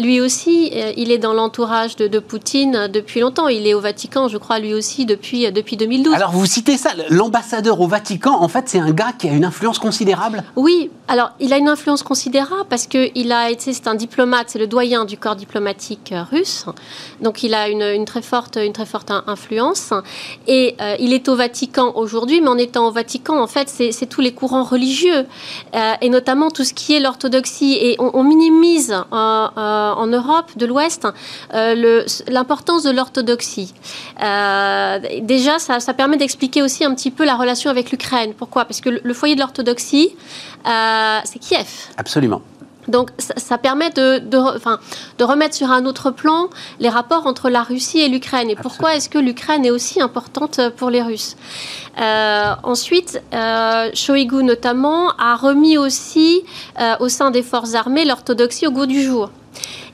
[0.00, 3.48] lui aussi, il est dans l'entourage de, de, Poutine depuis longtemps.
[3.48, 6.14] Il est au Vatican, je crois, lui aussi, depuis, depuis 2012.
[6.14, 6.77] Alors vous citez
[7.10, 10.42] L'ambassadeur au Vatican, en fait, c'est un gars qui a une influence considérable.
[10.56, 14.50] Oui, alors il a une influence considérable parce que il a été, c'est un diplomate,
[14.50, 16.66] c'est le doyen du corps diplomatique euh, russe.
[17.20, 19.92] Donc il a une, très forte, une très forte influence.
[20.46, 24.06] Et euh, il est au Vatican aujourd'hui, mais en étant au Vatican, en fait, c'est
[24.06, 25.26] tous les courants religieux
[25.74, 27.78] euh, et notamment tout ce qui est l'orthodoxie.
[27.80, 31.08] Et on, minimise en Europe de l'Ouest
[31.52, 33.72] l'importance de l'orthodoxie.
[35.22, 38.34] déjà, ça, ça permet d'expliquer aussi un petit peu la relation avec l'Ukraine.
[38.34, 38.66] Pourquoi?
[38.66, 40.10] Parce que le foyer de l'orthodoxie,
[40.66, 41.68] euh, c'est Kiev.
[41.96, 42.42] Absolument.
[42.88, 46.48] Donc ça, permet de, de, remettre sur un autre plan
[46.80, 48.48] les rapports entre la Russie et l'Ukraine.
[48.48, 51.36] Et pourquoi est-ce que l'Ukraine est aussi importante pour les Russes?
[52.00, 56.44] Euh, Ensuite, euh, Shoigu notamment a remis aussi
[57.00, 59.30] au sein des forces armées l'orthodoxie au goût du jour.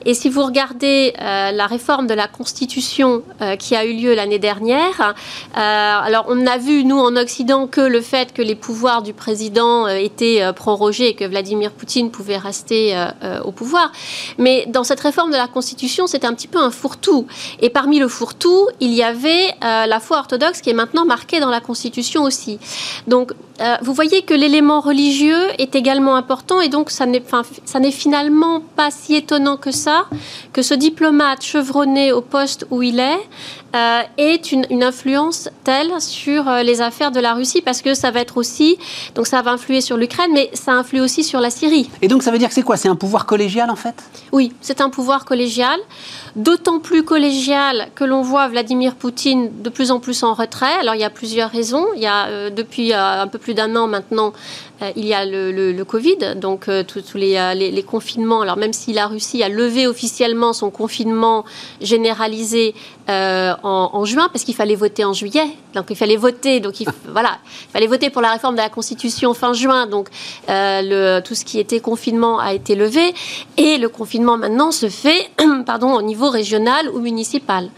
[0.05, 4.13] Et si vous regardez euh, la réforme de la Constitution euh, qui a eu lieu
[4.13, 8.55] l'année dernière, euh, alors on a vu, nous, en Occident, que le fait que les
[8.55, 12.95] pouvoirs du président étaient prorogés et que Vladimir Poutine pouvait rester
[13.43, 13.91] au pouvoir.
[14.37, 17.25] Mais dans cette réforme de la Constitution, c'était un petit peu un fourre-tout.
[17.61, 21.49] Et parmi le fourre-tout, il y avait la foi orthodoxe qui est maintenant marquée dans
[21.49, 22.59] la Constitution aussi.
[23.07, 23.31] Donc,
[23.81, 29.15] vous voyez que l'élément religieux est également important et donc ça n'est finalement pas si
[29.15, 29.94] étonnant que ça
[30.53, 33.19] que ce diplomate chevronné au poste où il est
[33.75, 37.93] euh, ait une, une, influence telle sur euh, les affaires de la Russie, parce que
[37.93, 38.77] ça va être aussi,
[39.15, 41.89] donc ça va influer sur l'Ukraine, mais ça influe aussi sur la Syrie.
[42.01, 42.77] Et donc ça veut dire que c'est quoi?
[42.77, 43.95] C'est un pouvoir collégial en fait?
[44.31, 45.77] Oui, c'est un pouvoir collégial,
[46.35, 50.73] d'autant plus collégial que l'on voit Vladimir Poutine de plus en plus en retrait.
[50.79, 51.85] Alors il y a plusieurs raisons.
[51.95, 54.33] Il y a euh, depuis euh, un peu plus d'un an maintenant,
[54.81, 58.41] euh, il y a le, Covid, donc tous les, confinements.
[58.41, 61.45] Alors même si la Russie a levé officiellement son confinement
[61.79, 62.73] généralisé
[63.07, 66.87] en, en, juin, parce qu'il fallait voter en juillet, donc il fallait voter, donc il,
[67.11, 67.37] voilà,
[67.69, 69.87] il fallait voter pour la réforme de la Constitution fin juin.
[69.87, 70.09] Donc
[70.47, 73.13] le, tout ce qui était confinement a été levé
[73.57, 75.29] et le confinement maintenant se fait,
[75.65, 77.69] pardon, au niveau régional ou municipal.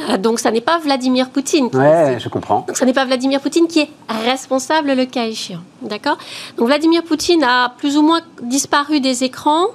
[0.00, 1.70] Euh, donc, ça n'est pas Vladimir Poutine.
[1.70, 2.64] Qui ouais, je comprends.
[2.66, 3.90] Donc, ça n'est pas Vladimir Poutine qui est
[4.24, 5.62] responsable le cas échéant.
[5.82, 6.18] D'accord?
[6.56, 9.68] Donc, Vladimir Poutine a plus ou moins disparu des écrans.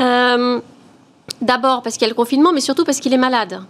[0.00, 0.60] Euh,
[1.40, 3.60] D'abord parce qu'il y a le confinement, mais surtout parce qu'il est malade.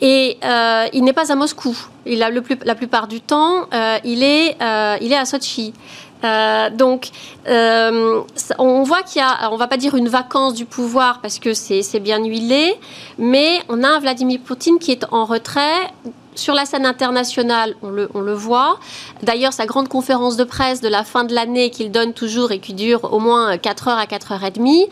[0.00, 1.76] Et euh, il n'est pas à Moscou.
[2.04, 5.24] Il a le plus, la plupart du temps, euh, il, est, euh, il est à
[5.24, 5.72] Sochi.
[6.76, 7.10] Donc,
[7.46, 11.54] on voit qu'il y a, on va pas dire une vacance du pouvoir parce que
[11.54, 12.74] c'est bien huilé,
[13.16, 15.92] mais on a un Vladimir Poutine qui est en retrait.
[16.36, 18.78] Sur la scène internationale, on le, on le voit.
[19.22, 22.58] D'ailleurs, sa grande conférence de presse de la fin de l'année qu'il donne toujours et
[22.60, 24.86] qui dure au moins 4 heures à 4 heures et demie,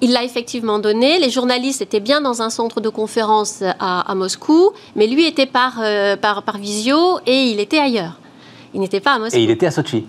[0.00, 1.18] il l'a effectivement donné.
[1.18, 5.46] Les journalistes étaient bien dans un centre de conférence à, à Moscou, mais lui était
[5.46, 8.14] par, euh, par, par visio et il était ailleurs.
[8.74, 9.36] Il n'était pas à Moscou.
[9.38, 10.04] Et il était à Sochi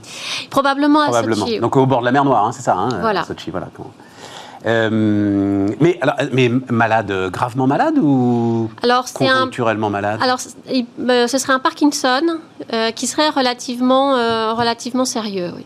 [0.49, 1.45] Probablement, Probablement.
[1.45, 1.59] à Sochi.
[1.59, 3.23] Donc au bord de la mer Noire, hein, c'est ça hein, Voilà.
[3.23, 3.67] Sochi, voilà.
[4.65, 10.19] Euh, mais, alors, mais malade, gravement malade ou alors, conjoncturellement un, malade?
[10.21, 12.39] Alors, euh, ce serait un Parkinson
[12.73, 15.65] euh, qui serait relativement, euh, relativement sérieux, oui.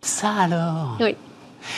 [0.00, 0.96] Ça alors?
[1.00, 1.16] Oui.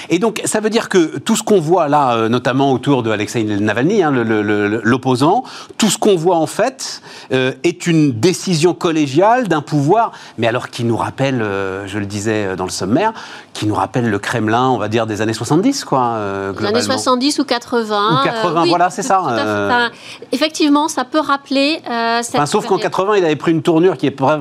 [0.08, 3.10] Et donc, ça veut dire que tout ce qu'on voit là, euh, notamment autour de
[3.10, 5.44] Alexei Navalny, hein, l'opposant,
[5.78, 10.68] tout ce qu'on voit en fait euh, est une décision collégiale d'un pouvoir, mais alors
[10.68, 13.12] qui nous rappelle, euh, je le disais dans le sommaire,
[13.52, 16.14] qui nous rappelle le Kremlin, on va dire, des années 70, quoi.
[16.16, 18.20] Euh, Les années 70 ou 80.
[18.20, 19.20] Ou 80, oui, voilà, c'est ça.
[19.22, 19.90] Enfin,
[20.32, 21.80] effectivement, ça peut rappeler.
[22.22, 24.38] Cette enfin, sauf qu'en 80, il avait pris une tournure qui n'est pas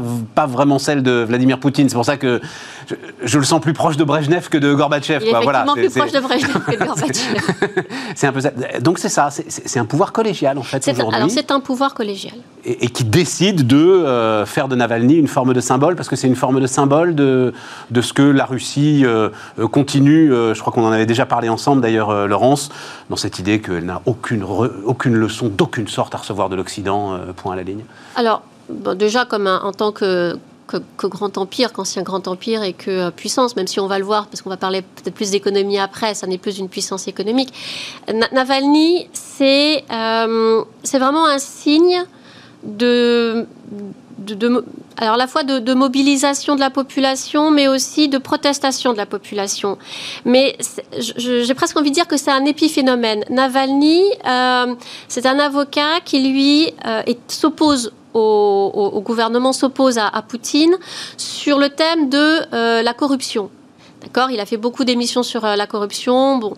[0.48, 1.90] vraiment celle de Vladimir Poutine.
[1.90, 2.42] C'est pour ça que
[2.90, 5.24] je, je, le sens plus proche de Brejnev que de Gorbatchev.
[5.24, 5.42] Il est quoi.
[5.42, 7.42] effectivement voilà, plus proche de Brejnev que de Gorbatchev.
[8.16, 8.52] c'est un peu ça.
[8.82, 11.16] Donc c'est ça, c'est un pouvoir collégial en fait aujourd'hui.
[11.16, 12.36] Alors c'est un pouvoir collégial.
[12.66, 16.16] Et, et qui décide de euh, faire de Navalny une forme de symbole, parce que
[16.16, 17.54] c'est une forme de symbole de,
[17.92, 19.30] de ce que la Russie euh,
[19.72, 22.70] continue, euh, je crois qu'on en avait déjà parlé ensemble d'ailleurs, Laurence,
[23.10, 27.20] dans cette idée qu'elle n'a aucune, re, aucune leçon d'aucune sorte à recevoir de l'Occident,
[27.36, 27.84] point à la ligne.
[28.16, 30.38] Alors, bon, déjà, comme un, en tant que
[30.70, 34.06] que, grand empire, qu'ancien grand empire et que euh, puissance, même si on va le
[34.06, 37.54] voir, parce qu'on va parler peut-être plus d'économie après, ça n'est plus une puissance économique.
[38.14, 42.04] Na Navalny, c'est euh, vraiment un signe
[42.64, 43.48] de,
[44.20, 44.64] de,
[44.98, 49.06] alors la fois de, de, mobilisation de la population, mais aussi de protestation de la
[49.06, 49.78] population.
[50.26, 50.58] Mais
[51.00, 53.24] j'ai presque envie de dire que c'est un épiphénomène.
[53.30, 54.76] Navalny, euh,
[55.08, 60.76] c'est un avocat qui lui euh, s'oppose au, gouvernement, s'oppose à, à, Poutine
[61.18, 63.50] sur le thème de euh, la corruption.
[64.02, 64.32] D'accord?
[64.32, 66.38] Il a fait beaucoup d'émissions sur euh, la corruption.
[66.38, 66.54] Bon,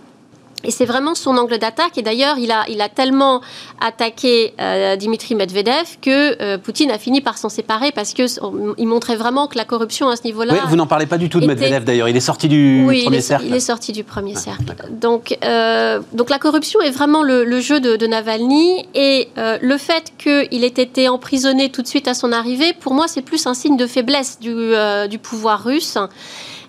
[0.63, 1.97] et c'est vraiment son angle d'attaque.
[1.97, 3.41] Et d'ailleurs, il a, il a tellement
[3.79, 9.15] attaqué euh, Dimitri Medvedev que euh, Poutine a fini par s'en séparer parce qu'il montrait
[9.15, 10.53] vraiment que la corruption à ce niveau-là.
[10.53, 11.55] Oui, vous n'en parlez pas du tout de était...
[11.55, 12.09] Medvedev d'ailleurs.
[12.09, 13.45] Il est sorti du oui, premier il est, cercle.
[13.47, 14.75] il est sorti du premier cercle.
[14.91, 18.85] Donc, euh, donc la corruption est vraiment le, le jeu de, de, Navalny.
[18.93, 22.93] Et euh, le fait qu'il ait été emprisonné tout de suite à son arrivée, pour
[22.93, 24.73] moi, c'est plus un signe de faiblesse du,
[25.09, 25.97] du pouvoir russe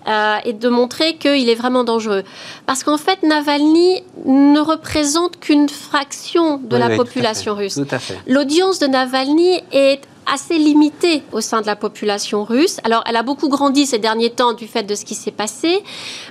[0.07, 2.23] euh, et de montrer qu'il est vraiment dangereux.
[2.65, 7.79] Parce qu'en fait, Navalny ne représente qu'une fraction de oui, la oui, population tout russe.
[8.27, 12.79] L'audience de Navalny est assez limitée au sein de la population russe.
[12.83, 15.83] Alors, elle a beaucoup grandi ces derniers temps du fait de ce qui s'est passé,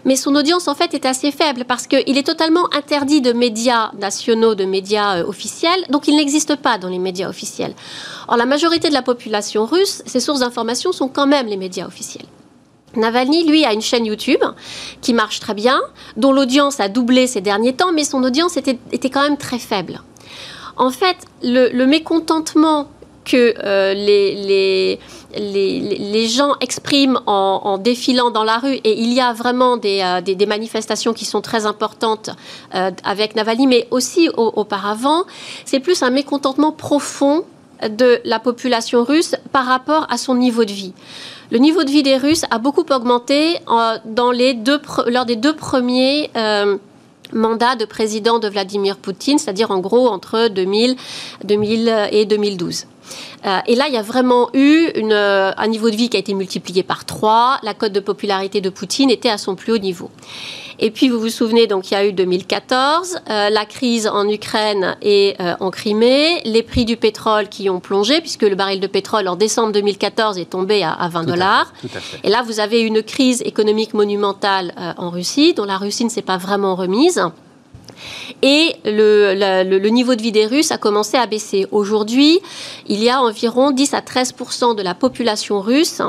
[0.05, 3.91] mais son audience, en fait, est assez faible parce qu'il est totalement interdit de médias
[3.99, 7.75] nationaux, de médias euh, officiels, donc il n'existe pas dans les médias officiels.
[8.29, 11.87] Or, la majorité de la population russe, ses sources d'information sont quand même les médias
[11.87, 12.27] officiels.
[12.97, 14.43] Navalny, lui, a une chaîne YouTube
[15.01, 15.81] qui marche très bien,
[16.17, 19.59] dont l'audience a doublé ces derniers temps, mais son audience était, était quand même très
[19.59, 20.01] faible.
[20.77, 22.89] En fait, le, mécontentement
[23.25, 24.99] que euh, les, les,
[25.39, 30.01] les, les, gens expriment en, défilant dans la rue, et il y a vraiment des,
[30.03, 32.31] euh, des, manifestations qui sont très importantes
[32.75, 35.25] euh, avec Navalny, mais aussi au, auparavant,
[35.65, 37.45] c'est plus un mécontentement profond
[37.89, 40.93] de la population russe par rapport à son niveau de vie.
[41.51, 43.59] Le niveau de vie des Russes a beaucoup augmenté
[44.07, 46.79] deux, lors des deux premiers euh,
[47.35, 50.97] mandat de président de Vladimir Poutine, c'est-à-dire en gros entre 2000,
[51.45, 52.87] 2000 et 2012.
[53.45, 56.21] Euh, et là, il y a vraiment eu euh, un niveau de vie qui a
[56.21, 57.59] été multiplié par 3.
[57.63, 60.11] La cote de popularité de Poutine était à son plus haut niveau.
[60.79, 64.29] Et puis, vous vous souvenez, donc, il y a eu 2014, euh, la crise en
[64.29, 68.87] Ukraine et en Crimée, les prix du pétrole qui ont plongé, puisque le baril de
[68.87, 71.73] pétrole en décembre 2014 est tombé à, 20 dollars.
[72.25, 76.23] Et là, vous avez une crise économique monumentale en Russie, dont la Russie ne s'est
[76.23, 77.23] pas vraiment remise.
[78.43, 81.67] Et le, niveau de vie des Russes a commencé à baisser.
[81.71, 82.41] Aujourd'hui,
[82.89, 86.03] il y a environ 10 à 13% de la population russe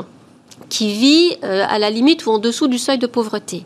[0.74, 3.64] qui vit euh, à la limite ou en dessous du seuil de pauvreté.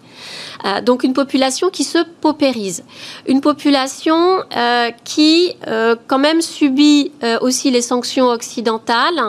[0.66, 2.84] Euh, donc une population qui se paupérise,
[3.26, 5.54] une population euh, qui
[6.06, 9.20] quand même subit aussi les sanctions occidentales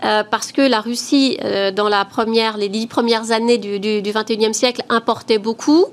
[0.00, 1.38] parce que la Russie
[1.74, 5.86] dans la première, les dix premières années du, du, 21e siècle importait beaucoup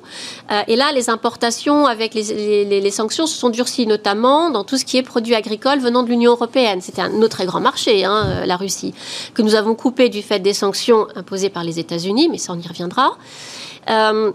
[0.67, 4.97] et là les importations avec les, sanctions se sont durcies notamment dans tout ce qui
[4.97, 6.81] est produits agricoles venant de l'Union européenne.
[6.81, 8.93] C'était un autre très grand marché, hein, la Russie,
[9.33, 12.59] que nous avons coupé du fait des sanctions imposée par les États-Unis, mais ça on
[12.59, 13.17] y reviendra.
[13.89, 14.31] Euh,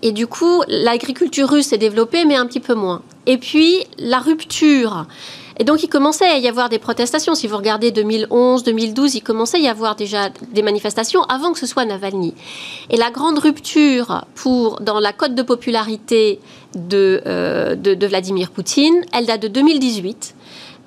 [0.00, 3.02] et du coup, l'agriculture russe s'est développée, mais un petit peu moins.
[3.26, 5.06] Et puis, la rupture.
[5.58, 7.34] Et donc, il commençait à y avoir des protestations.
[7.34, 11.58] Si vous regardez 2011, 2012, il commençait à y avoir déjà des manifestations avant que
[11.58, 12.34] ce soit Navalny.
[12.90, 16.40] Et la grande rupture pour, dans la cote de popularité
[16.74, 20.34] de, euh, de, de Vladimir Poutine, elle date de 2018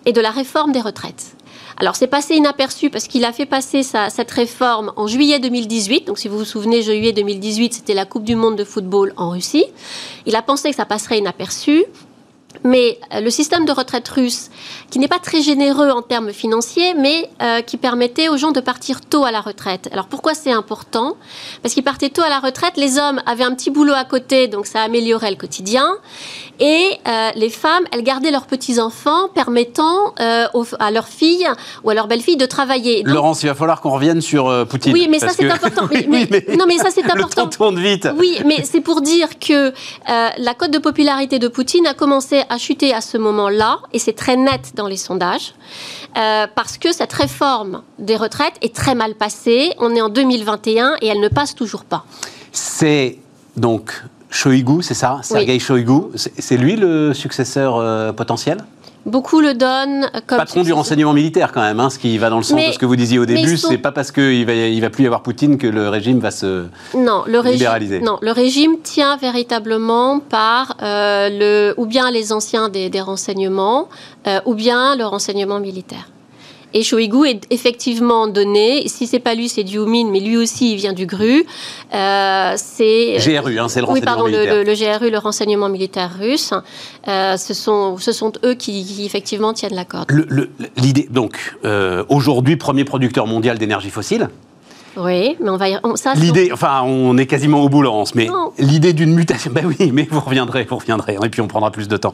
[0.06, 1.36] et de la réforme des retraites.
[1.78, 6.08] Alors c'est passé inaperçu parce qu'il a fait passer cette réforme en juillet 2018.
[6.08, 9.30] Donc si vous vous souvenez, juillet 2018, c'était la Coupe du Monde de football en
[9.32, 9.66] Russie.
[10.26, 11.84] Il a pensé que ça passerait inaperçu.
[12.64, 14.50] Mais euh, le système de retraite russe,
[14.90, 18.60] qui n'est pas très généreux en termes financiers, mais euh, qui permettait aux gens de
[18.60, 19.90] partir tôt à la retraite.
[19.92, 21.18] Alors pourquoi c'est important?
[21.62, 24.48] Parce qu'ils partaient tôt à la retraite, les hommes avaient un petit boulot à côté,
[24.48, 25.86] donc ça améliorait le quotidien.
[26.60, 31.48] Et euh, les femmes, elles gardaient leurs petits-enfants, permettant à leurs filles
[31.84, 33.04] ou à leurs belles-filles de travailler.
[33.04, 34.94] Laurence, il va falloir qu'on revienne sur Poutine.
[34.94, 35.84] Oui, mais ça c'est important.
[36.58, 37.28] non, mais ça c'est important.
[37.28, 38.08] Le temps tourne vite.
[38.18, 39.74] Oui, mais c'est pour dire que
[40.08, 44.14] la cote de popularité de Poutine a commencé à chuté à ce moment-là, et c'est
[44.14, 45.54] très net dans les sondages,
[46.18, 49.74] euh, parce que cette réforme des retraites est très mal passée.
[49.80, 52.06] On est en 2021 et elle ne passe toujours pas.
[52.52, 53.18] C'est
[53.58, 55.20] donc Shoigu, c'est ça?
[55.24, 56.12] Sergei Shoigu.
[56.16, 58.58] C'est lui le successeur euh, potentiel?
[59.06, 60.40] Beaucoup le donnent comme.
[60.40, 62.80] Patron du renseignement militaire, quand même, hein, ce qui va dans le sens de ce
[62.80, 63.58] que vous disiez au début.
[63.58, 66.32] C'est pas parce qu'il va, il va plus y avoir Poutine que le régime va
[66.32, 66.66] se
[66.96, 68.00] non, le libéraliser.
[68.00, 73.90] non, le régime tient véritablement par euh, le, ou bien les anciens des, renseignements,
[74.28, 76.08] euh, ou bien le renseignement militaire.
[76.76, 78.90] Et Shoigu est effectivement donné.
[78.90, 81.46] Si c'est pas lui, c'est Diumine, mais lui aussi, il vient du GRU.
[81.94, 84.56] Euh, c'est GRU, hein, c'est le renseignement oui, pardon, militaire.
[84.56, 86.54] Le, le, GRU, le renseignement militaire russe.
[87.08, 90.12] Euh, ce sont, ce sont eux qui, effectivement tiennent la corde.
[90.76, 94.28] L'idée, donc, euh, aujourd'hui, premier producteur mondial d'énergie fossile.
[94.98, 95.80] Oui, mais on va y...
[95.96, 96.14] ça.
[96.14, 98.28] L'idée, enfin, on est quasiment au bout, Laurence, mais
[98.58, 99.52] l'idée d'une mutation.
[99.56, 102.12] Ben oui, mais vous reviendrez, vous reviendrez, et puis on prendra plus de temps.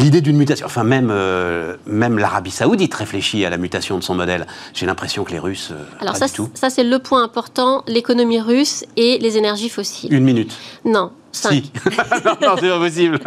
[0.00, 4.14] L'idée d'une mutation, enfin, même, euh, même l'Arabie Saoudite réfléchit à la mutation de son
[4.16, 4.46] modèle.
[4.72, 5.70] J'ai l'impression que les Russes.
[5.72, 10.12] Euh, Alors, ça, ça c'est le point important l'économie russe et les énergies fossiles.
[10.12, 10.56] Une minute.
[10.84, 11.70] Non, Si.
[12.42, 13.20] non, c'est pas possible.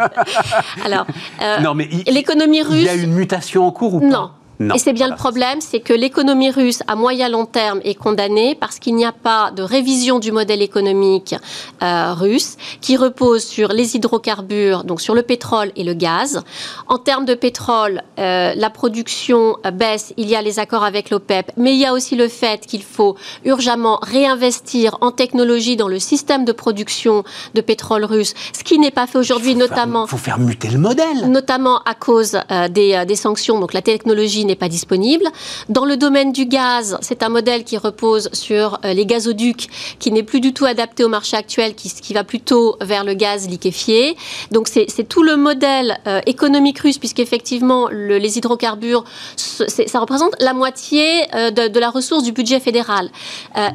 [0.84, 1.06] Alors,
[1.42, 2.80] euh, non, mais l'économie russe.
[2.80, 4.06] Il y a une mutation en cours ou pas?
[4.06, 7.94] Non, et c'est bien le problème, c'est que l'économie russe à moyen long terme est
[7.94, 11.34] condamnée parce qu'il n'y a pas de révision du modèle économique
[11.82, 16.42] euh, russe qui repose sur les hydrocarbures, donc sur le pétrole et le gaz.
[16.88, 21.52] En termes de pétrole, euh, la production baisse, il y a les accords avec l'OPEP,
[21.56, 26.00] mais il y a aussi le fait qu'il faut urgemment réinvestir en technologie dans le
[26.00, 27.22] système de production
[27.54, 30.06] de pétrole russe, ce qui n'est pas fait aujourd'hui, notamment.
[30.06, 31.28] Il faut faire muter le modèle.
[31.28, 35.26] Notamment à cause euh, des, des sanctions, donc la technologie n'est pas disponible.
[35.68, 39.68] Dans le domaine du gaz, c'est un modèle qui repose sur euh, les gazoducs,
[40.00, 43.48] qui n'est plus du tout adapté au marché actuel, qui, va plutôt vers le gaz
[43.48, 44.16] liquéfié.
[44.50, 49.04] Donc c'est tout le modèle euh, économique russe, puisqu'effectivement les hydrocarbures,
[49.36, 53.10] ça représente la moitié euh, de, la ressource du budget fédéral,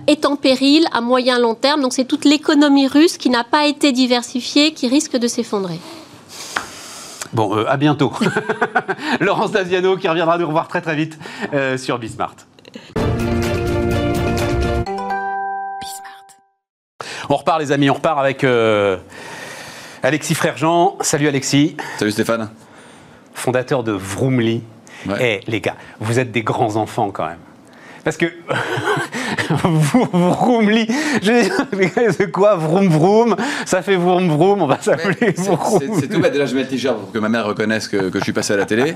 [0.08, 1.82] est en péril à moyen long terme.
[1.82, 5.80] Donc c'est toute l'économie russe qui n'a pas été diversifiée, qui risque de s'effondrer.
[7.34, 8.14] Bon, euh, à bientôt.
[9.20, 11.18] Laurence Daziano qui reviendra nous revoir très très vite
[11.54, 12.36] euh, sur Bismart.
[17.30, 18.98] On repart les amis, on repart avec euh,
[20.04, 20.98] Alexis Frère-Jean.
[21.02, 21.76] Salut Alexis.
[21.98, 22.52] Salut Stéphane.
[23.34, 24.62] Fondateur de Vroomly.
[25.20, 27.40] Eh les gars, vous êtes des grands enfants quand même.
[28.04, 28.26] Parce que
[29.50, 30.88] Vroomly,
[31.22, 33.36] c'est quoi Vroom Vroom?
[33.66, 36.00] Ça fait Vroom Vroom, on va s'appeler Vroom.
[36.00, 36.34] C'est tout bête.
[36.34, 38.54] Déjà, je mets le t-shirt pour que ma mère reconnaisse que, que je suis passé
[38.54, 38.96] à la télé.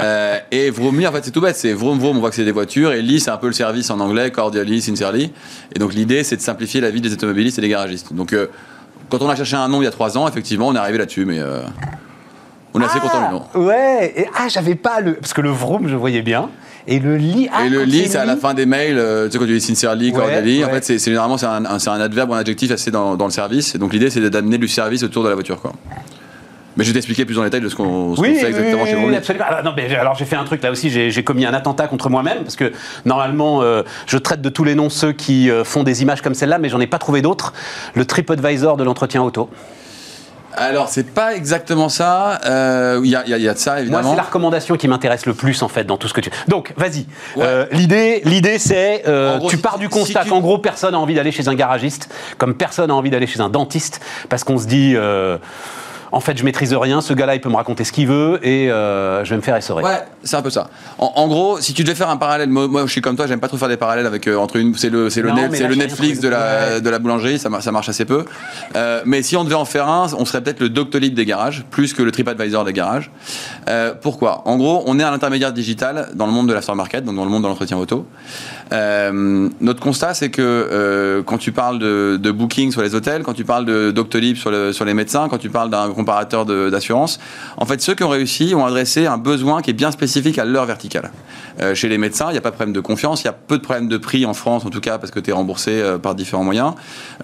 [0.00, 1.56] Euh, et Vroomly, en fait, c'est tout bête.
[1.56, 2.92] C'est Vroom Vroom, on voit que c'est des voitures.
[2.92, 5.32] Et Lee, c'est un peu le service en anglais, cordially, sincerely.
[5.74, 8.14] Et donc, l'idée, c'est de simplifier la vie des automobilistes et des garagistes.
[8.14, 8.46] Donc, euh,
[9.10, 10.98] quand on a cherché un nom il y a trois ans, effectivement, on est arrivé
[10.98, 11.26] là-dessus.
[11.26, 11.40] Mais.
[11.40, 11.60] Euh,
[12.72, 13.42] on est assez content du nom.
[13.54, 15.14] Ah, ouais, et, ah, j'avais pas le.
[15.14, 16.50] Parce que le Vroom, je voyais bien.
[16.88, 17.48] Et le lit.
[17.52, 18.98] Ah, et le lit, c'est à la fin des mails.
[18.98, 20.64] euh, tu sais, quand tu dis sincerely, cordially.
[20.64, 23.24] En fait, c'est généralement c'est un, un- un adverbe ou un adjectif assez dans, dans
[23.26, 23.74] le service.
[23.74, 25.72] Et donc l'idée, c'est d'amener du service autour de la voiture, quoi.
[26.78, 28.94] Mais je vais t'expliquer plus en détail de ce qu'on Oui, fait exactement oui, chez
[28.96, 29.16] oui, Vroomly.
[29.16, 29.46] absolument.
[29.48, 31.88] Alors, non, mais alors j'ai fait un truc là aussi, j'ai j'ai commis un attentat
[31.88, 32.70] contre moi-même parce que
[33.06, 36.34] normalement euh, je traite de tous les noms ceux qui euh, font des images comme
[36.34, 37.54] celle-là, mais j'en ai pas trouvé d'autres.
[37.94, 39.48] Le TripAdvisor de l'entretien auto.
[40.56, 42.40] Alors, c'est pas exactement ça.
[42.46, 44.10] Euh, Il y, a, y y de ça, Moi, évidemment.
[44.10, 46.30] c'est la recommandation qui m'intéresse le plus en fait dans tout ce que tu.
[46.48, 47.00] Donc, vas-y.
[47.36, 47.44] Ouais.
[47.44, 50.92] Euh, l'idée, l'idée, c'est euh, gros, tu pars du constat si tu- qu'en gros personne
[50.92, 54.44] n'a envie d'aller chez un garagiste, comme personne n'a envie d'aller chez un dentiste, parce
[54.44, 54.96] qu'on se dit.
[56.12, 57.00] En fait, je maîtrise rien.
[57.00, 59.56] Ce gars-là, il peut me raconter ce qu'il veut et euh, je vais me faire
[59.56, 59.82] essorer.
[59.82, 60.68] Ouais, c'est un peu ça.
[60.98, 63.26] En, en gros, si tu devais faire un parallèle, moi, moi, je suis comme toi,
[63.26, 65.50] j'aime pas trop faire des parallèles avec euh, entre une, c'est le, c'est le, net-
[65.54, 68.24] c'est Netflix de la, de la boulangerie, ça, mar- ça marche assez peu.
[68.76, 71.64] Euh, mais si on devait en faire un, on serait peut-être le Doctolib des garages,
[71.70, 73.10] plus que le TripAdvisor des garages.
[74.02, 74.42] Pourquoi?
[74.46, 77.30] En gros, on est un intermédiaire digital dans le monde de l'aftermarket, donc dans le
[77.30, 78.06] monde de l'entretien auto.
[79.60, 83.44] Notre constat, c'est que quand tu parles de, de booking sur les hôtels, quand tu
[83.44, 87.18] parles de Doctolib sur, le- sur les médecins, quand tu parles d'un comparateur de- d'assurance,
[87.56, 90.44] en fait, ceux qui ont réussi ont adressé un besoin qui est bien spécifique à
[90.44, 91.10] leur verticale.
[91.60, 93.32] Euh, chez les médecins, il n'y a pas de problème de confiance, il y a
[93.32, 95.72] peu de problèmes de prix en France, en tout cas, parce que tu es remboursé
[95.72, 96.74] euh, par différents moyens.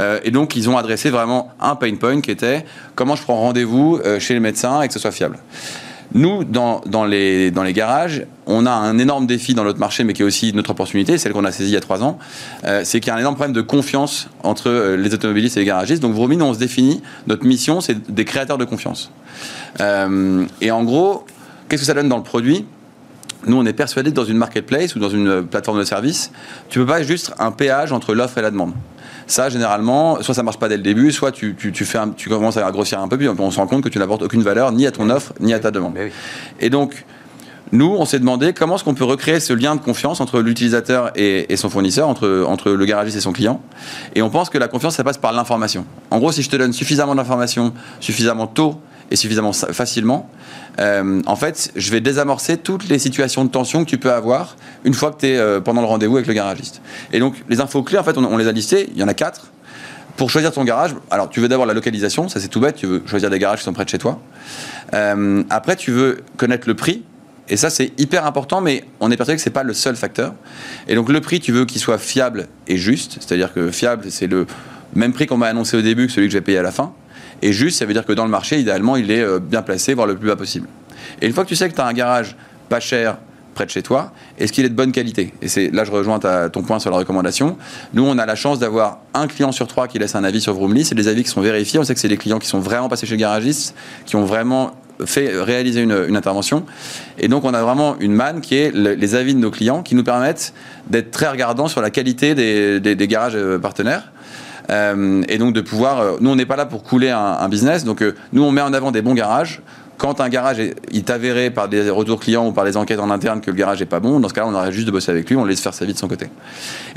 [0.01, 2.65] Euh, et donc, ils ont adressé vraiment un pain point qui était
[2.97, 5.39] comment je prends rendez-vous chez les médecins et que ce soit fiable.
[6.15, 10.25] Nous, dans, les, garages, on a un énorme défi dans notre marché, mais qui est
[10.25, 12.19] aussi notre opportunité, celle qu'on a saisie il y a trois ans.
[12.65, 15.61] Euh, c'est qu'il y a un énorme problème de confiance entre euh, les automobilistes et
[15.61, 16.03] les garagistes.
[16.03, 19.11] Donc, Vroomly, nous, on se définit, notre mission, c'est des créateurs de confiance.
[19.81, 21.25] Euh, et en gros,
[21.69, 22.67] qu'est-ce que ça donne dans le produit?
[23.47, 26.31] Nous, on est persuadé que dans une marketplace ou dans une plateforme de service,
[26.69, 28.73] tu peux pas juste un péage entre l'offre et la demande.
[29.27, 32.11] Ça, généralement, soit ça marche pas dès le début, soit tu, tu, tu fais un-
[32.11, 34.43] tu commences à grossir un peu, puis on se rend compte que tu n'apportes aucune
[34.43, 35.95] valeur ni à ton offre, ni à ta demande.
[35.97, 36.11] Oui.
[36.61, 37.05] Et donc,
[37.71, 41.11] nous, on s'est demandé comment est-ce qu'on peut recréer ce lien de confiance entre l'utilisateur
[41.17, 43.63] et, et son fournisseur, entre, entre le garagiste et son client.
[44.15, 45.87] Et on pense que la confiance, ça passe par l'information.
[46.11, 48.79] En gros, si je te donne suffisamment d'informations, suffisamment tôt
[49.11, 50.31] et suffisamment sa- facilement,
[50.81, 54.57] euh, en fait, je vais désamorcer toutes les situations de tension que tu peux avoir
[54.85, 56.81] une fois que tu es pendant le rendez-vous avec le garagiste.
[57.13, 59.15] Et donc, les infos clés, en fait, on, les a listées, il y en a
[59.15, 59.49] quatre.
[60.17, 62.87] Pour choisir ton garage, alors tu veux d'abord la localisation, ça c'est tout bête, tu
[62.87, 64.21] veux choisir des garages qui sont près de chez toi.
[64.95, 67.03] Euh, après, tu veux connaître le prix.
[67.49, 70.35] Et ça, c'est hyper important, mais on est persuadé que c'est pas le seul facteur.
[70.87, 73.17] Et donc, le prix, tu veux qu'il soit fiable et juste.
[73.21, 74.47] C'est-à-dire que fiable, c'est le
[74.95, 76.93] même prix qu'on m'a annoncé au début que celui que j'ai payé à la fin.
[77.43, 79.95] Et juste, ça veut dire que dans le marché, idéalement, il est euh, bien placé,
[79.95, 80.69] voire le plus bas possible.
[81.21, 82.37] Et une fois que tu sais que tu as un garage
[82.69, 83.19] pas cher,
[83.55, 85.35] près de chez toi, est-ce qu'il est de bonne qualité?
[85.43, 87.59] Et c'est là je rejoins ton point sur la recommandation.
[87.93, 90.55] Nous, on a la chance d'avoir un client sur trois qui laisse un avis sur
[90.55, 90.85] Vroomly.
[90.85, 91.79] C'est des avis qui sont vérifiés.
[91.79, 93.75] On sait que c'est des clients qui sont vraiment passés chez le garagiste,
[94.07, 94.73] qui ont vraiment
[95.05, 96.65] fait réaliser une, intervention.
[97.19, 99.83] Et donc, on a vraiment une manne qui est le- les avis de nos clients
[99.83, 100.55] qui nous permettent
[100.89, 104.13] d'être très regardants sur la qualité des garages euh, partenaires.
[104.71, 107.85] Euh, et donc de pouvoir, euh, nous on n'est pas là pour couler un, business,
[107.85, 109.61] donc euh, nous on met en avant des bons garages.
[109.99, 113.41] Quand un garage est, avéré par des retours clients ou par des enquêtes en interne
[113.41, 115.29] que le garage n'est pas bon, dans ce cas-là on arrête juste de bosser avec
[115.29, 116.27] lui, on laisse faire sa vie de son côté.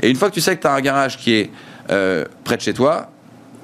[0.02, 1.50] Et une fois que tu sais que tu as un garage qui est
[1.86, 3.10] près de chez toi,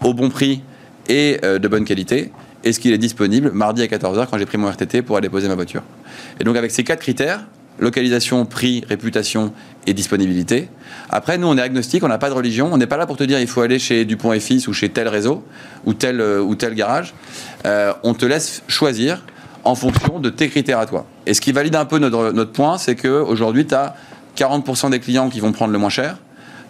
[0.03, 0.62] au bon prix
[1.09, 2.30] et de bonne qualité,
[2.62, 5.48] est-ce qu'il est disponible mardi à 14h quand j'ai pris mon RTT pour aller poser
[5.48, 5.82] ma voiture?
[6.38, 7.44] Et donc avec ces quatre critères,
[7.79, 9.53] localisation, prix, réputation
[9.87, 10.68] et disponibilité.
[11.11, 13.16] Après, nous, on est agnostique, on n'a pas de religion, on n'est pas là pour
[13.16, 15.45] te dire il faut aller chez Dupont et Fils ou chez tel réseau
[15.85, 17.14] ou tel, euh, ou tel garage.
[17.66, 19.23] Euh, on te laisse choisir
[19.64, 21.07] en fonction de tes critères à toi.
[21.27, 23.95] Et ce qui valide un peu notre, notre point, c'est qu'aujourd'hui, tu as
[24.37, 26.16] 40% des clients qui vont prendre le moins cher,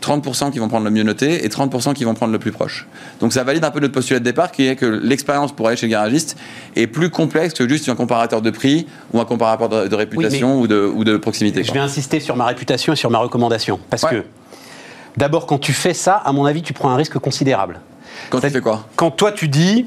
[0.02, 2.86] 30% qui vont prendre le mieux noté et 30% qui vont prendre le plus proche.
[3.20, 5.76] Donc ça valide un peu notre postulat de départ qui est que l'expérience pour aller
[5.76, 6.36] chez le garagiste
[6.76, 10.66] est plus complexe que juste un comparateur de prix ou un comparateur de, réputation ou,
[10.66, 11.62] de, ou de proximité.
[11.62, 11.80] Je quoi.
[11.80, 13.78] vais insister sur ma réputation et sur ma recommandation.
[13.90, 14.10] Parce Ouais.
[14.10, 14.24] que,
[15.16, 17.80] d'abord, quand tu fais ça, à mon avis, tu prends un risque considérable.
[18.30, 18.86] Quand tu fais quoi?
[18.96, 19.86] Quand toi, tu dis,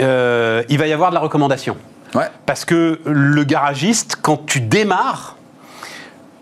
[0.00, 1.76] euh, il va y avoir de la recommandation.
[2.14, 2.24] Ouais.
[2.46, 5.36] Parce que le garagiste, quand tu démarres,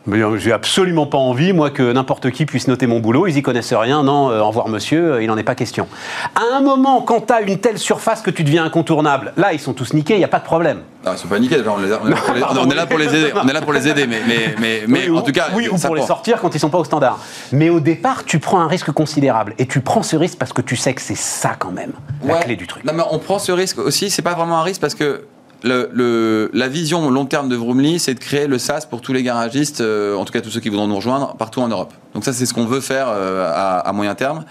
[0.08, 3.26] Mais euh, j'ai absolument pas envie, moi, que n'importe qui puisse noter mon boulot.
[3.26, 4.02] Ils y connaissent rien.
[4.02, 5.86] Non, euh, au revoir monsieur, euh, il n'en est pas question.
[6.34, 9.60] À un moment, quand tu as une telle surface que tu deviens incontournable, là, ils
[9.60, 10.78] sont tous niqués, il n'y a pas de problème.
[11.04, 12.98] Non, ils sont pas niqués, on, est là- on pour les- on est là pour
[12.98, 13.32] les aider.
[13.34, 15.68] On est là pour les aider, mais, mais, mais, mais Oui, en tout cas, oui,
[15.70, 17.18] ou pour les sortir quand ils sont pas au standard.
[17.52, 19.52] Mais au départ, tu prends un risque considérable.
[19.58, 21.92] Et tu prends ce risque parce que tu sais que c'est ça, quand même,
[22.24, 22.84] la clé du truc.
[22.84, 24.08] Non, mais on prend ce risque aussi.
[24.10, 25.24] C'est pas vraiment un risque parce que
[25.64, 29.80] la vision long terme de Vroomly, c'est de créer le SaaS pour tous les garagistes,
[29.80, 31.92] euh, en tout cas tous ceux qui voudront nous rejoindre partout en Europe.
[32.14, 33.50] Donc ça, c'est ce qu'on veut faire euh,
[33.84, 34.44] à, moyen terme.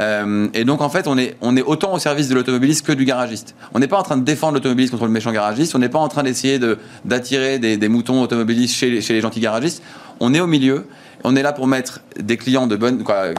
[0.00, 1.36] Euh, et donc en fait, on est,
[1.66, 3.54] autant au service de l'automobiliste que du garagiste.
[3.74, 5.74] On n'est pas en train de défendre l'automobiliste contre le méchant garagiste.
[5.74, 9.40] On n'est pas en train d'essayer de- d'attirer des, moutons automobilistes chez chez les gentils
[9.40, 9.82] garagistes.
[10.20, 10.86] On est au milieu.
[11.24, 12.68] On est là pour mettre des clients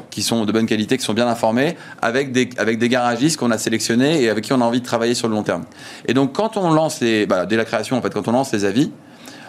[0.10, 3.52] qui sont de bonne qualité, qui sont bien informés, avec des, avec des garagistes qu'on
[3.52, 5.64] a sélectionnés et avec qui on a envie de travailler sur le long terme.
[6.08, 8.52] Et donc, quand on lance les, bah, dès la création, en fait, quand on lance
[8.54, 8.92] les avis,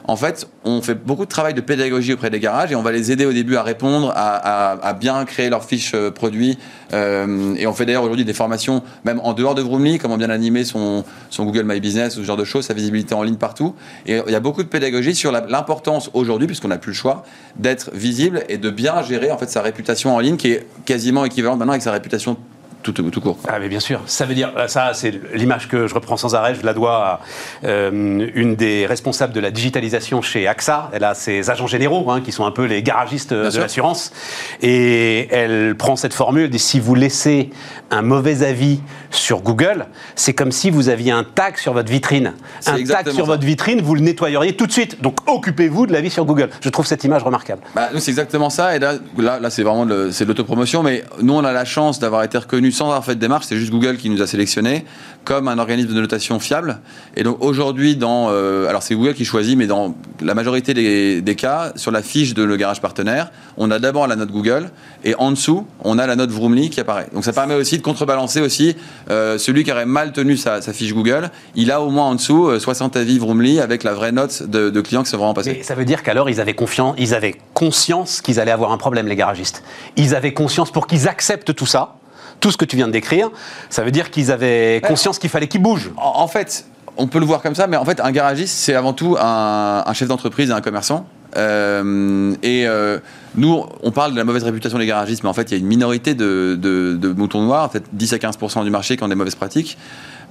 [0.05, 2.93] en fait, on fait beaucoup de travail de pédagogie auprès des garages et on va
[2.93, 6.59] les aider au début à répondre, à, bien créer leurs fiches euh, produits.
[6.93, 10.31] Euh, et on fait d'ailleurs aujourd'hui des formations, même en dehors de Vroomly, comment bien
[10.31, 11.05] animer son,
[11.39, 13.75] Google My Business, ce genre de choses, sa visibilité en ligne partout.
[14.07, 17.25] Et il y a beaucoup de pédagogie sur l'importance aujourd'hui, puisqu'on n'a plus le choix,
[17.57, 21.25] d'être visible et de bien gérer en fait sa réputation en ligne, qui est quasiment
[21.25, 22.37] équivalente maintenant avec sa réputation
[22.83, 23.39] tout, tout court.
[23.49, 26.55] Ah mais bien sûr, ça veut dire, ça c'est l'image que je reprends sans arrêt,
[26.55, 27.21] je la dois à
[27.65, 32.21] euh, une des responsables de la digitalisation chez AXA, elle a ses agents généraux hein,
[32.21, 33.61] qui sont un peu les garagistes de sûr.
[33.61, 34.13] l'assurance,
[34.61, 37.51] et elle prend cette formule, dit si vous laissez
[37.91, 38.81] un mauvais avis
[39.11, 42.33] sur Google, c'est comme si vous aviez un tag sur votre vitrine.
[42.67, 43.33] Un tag sur ça.
[43.33, 46.51] votre vitrine, vous le nettoyeriez tout de suite, donc occupez-vous de l'avis sur Google.
[46.61, 47.63] Je trouve cette image remarquable.
[47.75, 48.77] Bah, c'est exactement ça.
[48.77, 50.83] Et là, là, là c'est vraiment de, c'est de l'autopromotion.
[50.83, 53.47] Mais nous, on a la chance d'avoir été reconnus sans avoir fait de démarche.
[53.49, 54.85] C'est juste Google qui nous a sélectionnés
[55.25, 56.81] comme un organisme de notation fiable.
[57.17, 61.35] Et donc aujourd'hui, dans, euh, alors c'est Google qui choisit, mais dans la majorité des,
[61.37, 64.71] cas, sur la fiche de le garage partenaire, on a d'abord la note Google
[65.05, 67.09] et en dessous, on a la note Vroomly qui apparaît.
[67.13, 68.77] Donc ça permet aussi de contrebalancer aussi
[69.11, 71.31] euh, celui qui aurait mal tenu sa, sa fiche Google.
[71.55, 74.71] Il a au moins en dessous euh, 60 avis Vroomly avec la vraie note de,
[74.71, 75.55] de clients qui sont vraiment passés.
[75.59, 78.79] Mais ça veut dire qu'alors ils avaient confiance, ils avaient conscience qu'ils allaient avoir un
[78.79, 79.63] problème, les garagistes.
[79.97, 81.97] Ils avaient conscience pour qu'ils acceptent tout ça,
[82.43, 83.31] tout ce que tu viens de décrire.
[83.71, 85.91] Ça veut dire qu'ils avaient conscience qu'il fallait qu'ils bougent.
[85.97, 86.67] En, en fait,
[86.99, 89.83] on peut le voir comme ça, mais en fait, un garagiste, c'est avant tout un,
[89.87, 91.07] un chef d'entreprise et un commerçant.
[91.39, 92.99] Euh, et euh,
[93.37, 95.61] nous, on parle de la mauvaise réputation des garagistes, mais en fait, il y a
[95.61, 99.09] une minorité de, de- de moutons noirs, peut-être 10 à 15 du marché qui ont
[99.09, 99.79] des mauvaises pratiques.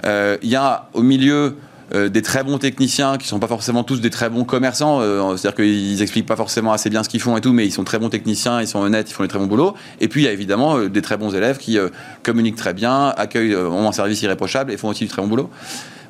[0.04, 1.56] Euh, il y a au milieu
[1.94, 5.36] euh, des très bons techniciens qui sont pas forcément tous des très bons commerçants, euh,
[5.36, 7.84] c'est-à-dire qu'ils expliquent pas forcément assez bien ce qu'ils font et tout, mais ils sont
[7.84, 9.74] très bons techniciens, ils sont honnêtes, ils font des très bons boulots.
[10.00, 11.78] Et puis il y a évidemment euh, des très bons élèves qui
[12.22, 15.50] communiquent très bien, accueillent, ont un service irréprochable et font aussi du très bon boulot.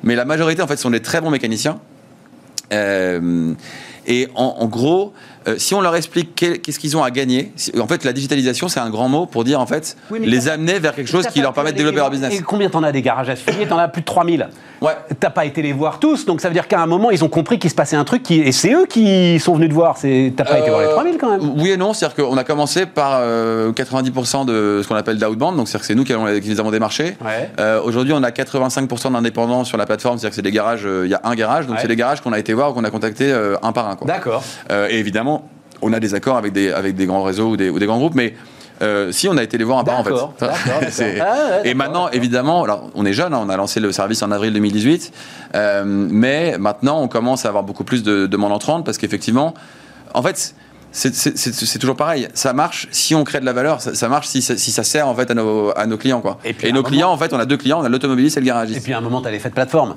[0.03, 1.79] Mais la majorité en fait sont des très bons mécaniciens.
[4.07, 5.13] Et en, en gros,
[5.47, 8.79] euh, si on leur explique qu'est-ce qu'ils ont à gagner, en fait, la digitalisation, c'est
[8.79, 11.51] un grand mot pour dire, en fait, Oui, les amener vers quelque chose qui leur
[11.53, 12.33] permet de développer leur business.
[12.33, 14.47] Et combien t'en as des garages affiliés T'en as plus de 3000.
[14.81, 14.91] Ouais.
[15.19, 17.29] T'as pas été les voir tous, donc ça veut dire qu'à un moment, ils ont
[17.29, 19.97] compris qu'il se passait un truc, qui, et c'est eux qui sont venus te voir.
[19.97, 21.53] C'est- T'as pas été voir les Euh, 3000 quand même.
[21.57, 25.55] Oui et non, c'est-à-dire qu'on a commencé par euh, 90% de ce qu'on appelle d'outbound,
[25.57, 27.15] donc c'est-à-dire que c'est nous qui, allons- qui les avons démarchés.
[27.23, 27.49] Ouais.
[27.59, 31.03] Euh, Aujourd'hui, on a 85% d'indépendants sur la plateforme, c'est-à-dire que c'est des garages, euh,
[31.05, 31.81] il y a un garage, donc Ouais.
[31.81, 33.92] c'est des garages qu'on a été voir ou qu'on a contacté euh, un par un.
[34.05, 34.43] D'accord.
[34.71, 35.49] Euh, et évidemment,
[35.81, 37.97] on a des accords avec des, avec des grands réseaux ou des, ou des grands
[37.97, 38.33] groupes, mais
[38.81, 40.11] euh, si on a été les voir un par en fait.
[41.21, 44.21] Ah ouais, et maintenant, évidemment, alors on est jeune, hein, on a lancé le service
[44.23, 45.11] en avril 2018,
[45.55, 49.53] euh, mais maintenant on commence à avoir beaucoup plus de demandes entrantes parce qu'effectivement,
[50.13, 50.55] en fait,
[50.91, 52.27] c'est- toujours pareil.
[52.33, 54.83] Ça marche si on crée de la valeur, ça, ça marche si, ça- si ça
[54.83, 56.21] sert en fait à nos, à nos clients.
[56.21, 56.37] Quoi.
[56.45, 58.37] Et Et, puis, nos moment- clients, en fait, on a deux clients, on a l'automobiliste
[58.37, 58.83] et le Et garagiste.
[58.83, 59.95] puis à un moment, t'as l'effet de plateforme.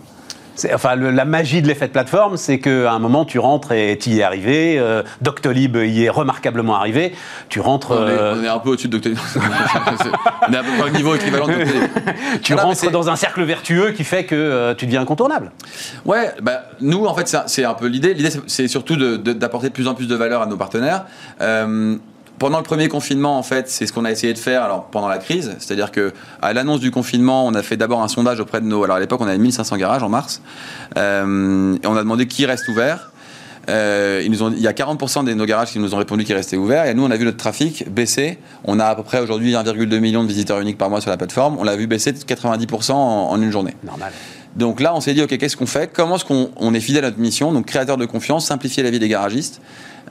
[0.72, 3.98] Enfin, le- la magie de l'effet de plateforme, c'est qu'à un moment, tu rentres et
[4.00, 4.78] tu y es arrivé.
[4.78, 7.12] euh, Doctolib y est remarquablement arrivé.
[7.48, 9.18] Tu rentres, On, est, euh, on est un peu au-dessus de Doctolib.
[10.48, 11.82] on est à peu près au niveau équivalent de Doctolib.
[12.42, 15.52] tu Ah rentres dans un cercle vertueux qui fait que euh, tu deviens incontournable.
[16.04, 18.14] Ouais, bah, nous, en fait, c'est un- peu l'idée.
[18.14, 21.04] L'idée, c'est- surtout de- de- d'apporter de, plus en plus de valeur à nos partenaires.
[22.38, 25.08] Pendant le premier confinement, en fait, c'est ce qu'on a essayé de faire alors, pendant
[25.08, 25.56] la crise.
[25.58, 26.12] C'est-à-dire que
[26.42, 28.84] à l'annonce du confinement, on a fait d'abord un sondage auprès de nos.
[28.84, 30.42] Alors à l'époque, on avait 1500 garages en mars.
[30.98, 33.10] Euh, et on a demandé qui reste ouvert.
[33.68, 36.24] Euh, ils nous ont, il y a 40% de nos garages qui nous ont répondu
[36.24, 36.86] qu'ils restaient ouverts.
[36.86, 38.38] Et nous, on a vu notre trafic baisser.
[38.64, 41.16] On a à peu près aujourd'hui 1,2 million de visiteurs uniques par mois sur la
[41.16, 41.56] plateforme.
[41.58, 43.74] On l'a vu baisser de 90% en- en une journée.
[43.84, 44.12] Normal.
[44.54, 45.90] Donc là, on s'est dit, OK, qu'est-ce qu'on fait?
[45.92, 47.52] Comment est-ce qu'on on est fidèle à notre mission?
[47.52, 49.60] Donc, créateur de confiance, simplifier la vie des garagistes.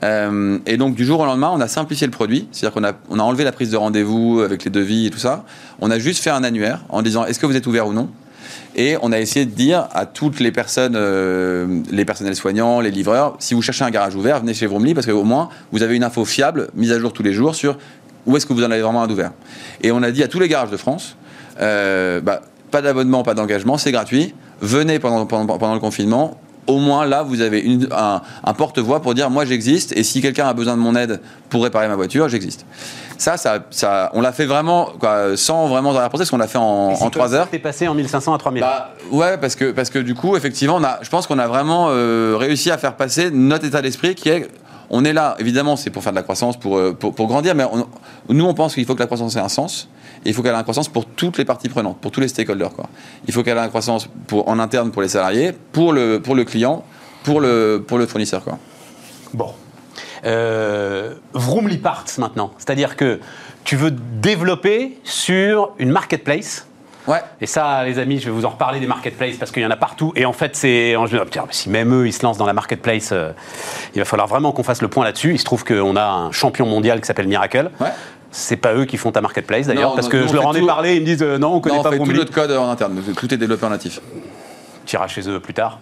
[0.04, 2.46] Euh, et donc, du jour au lendemain, on a simplifié le produit.
[2.52, 5.18] C'est-à-dire qu'on a, on a enlevé la prise de rendez-vous avec les devis et tout
[5.18, 5.44] ça.
[5.80, 8.08] On a juste fait un annuaire en disant, est-ce que vous êtes ouvert ou non?
[8.74, 12.90] Et on a essayé de dire à toutes les personnes, euh, les personnels soignants, les
[12.90, 15.96] livreurs, si vous cherchez un garage ouvert, venez chez Vromly parce qu'au moins vous avez
[15.96, 17.78] une info fiable, mise à jour tous les jours sur
[18.26, 19.32] où est-ce que vous en avez vraiment un ouvert.
[19.82, 21.16] Et on a dit à tous les garages de France,
[21.60, 24.34] euh, bah, pas d'abonnement, pas d'engagement, c'est gratuit.
[24.60, 25.24] Venez pendant,
[25.74, 30.20] le confinement, au moins là, vous avez un porte-voix pour dire moi j'existe et si
[30.20, 32.66] quelqu'un a besoin de mon aide pour réparer ma voiture, j'existe.
[33.18, 36.46] Ça, ça, ça, on l'a fait vraiment quoi, sans vraiment en penser parce qu'on l'a
[36.48, 37.48] fait en, en 3 heures.
[37.48, 38.60] T'es passé en 1500 à 3000.
[38.60, 41.46] Bah, ouais, parce que, parce que du coup, effectivement, on a, je pense qu'on a
[41.46, 44.48] vraiment euh, réussi à faire passer notre état d'esprit qui est.
[44.88, 47.56] On est là, évidemment, c'est pour faire de la croissance, pour, euh, pour, pour grandir,
[47.56, 47.88] mais on-
[48.32, 49.88] nous, on pense qu'il faut que la croissance ait un sens.
[50.24, 52.28] Et il faut qu'elle ait une croissance pour toutes les parties prenantes, pour tous les
[52.28, 52.70] stakeholders.
[52.72, 52.86] Quoi.
[53.26, 56.34] Il faut qu'elle ait une croissance pour, en interne pour les salariés, pour le, pour
[56.36, 56.84] le client,
[57.24, 58.44] pour le, pour le fournisseur.
[58.44, 58.58] Quoi.
[59.34, 59.52] Bon.
[60.24, 62.52] Euh, Vroomly Parts maintenant.
[62.58, 63.20] C'est-à-dire que
[63.64, 66.66] tu veux développer sur une marketplace.
[67.06, 67.20] Ouais.
[67.40, 69.70] Et ça, les amis, je vais vous en reparler des marketplaces parce qu'il y en
[69.70, 70.12] a partout.
[70.16, 70.96] Et en fait, c'est.
[71.30, 73.30] tiens, Si même eux, ils se lancent dans la marketplace, euh,
[73.94, 75.32] il va falloir vraiment qu'on fasse le point là-dessus.
[75.32, 77.70] Il se trouve qu'on a un champion mondial qui s'appelle Miracle.
[77.80, 77.90] Ouais.
[78.32, 80.60] C'est pas eux qui font ta marketplace d'ailleurs, parce que nous, je leur en ai
[80.66, 82.50] parlé, ils me disent euh, non, on connaît Non, on pas fait tout notre code
[82.50, 84.00] en interne, tout est développé en natif.
[84.84, 85.78] Tu iras chez eux plus tard,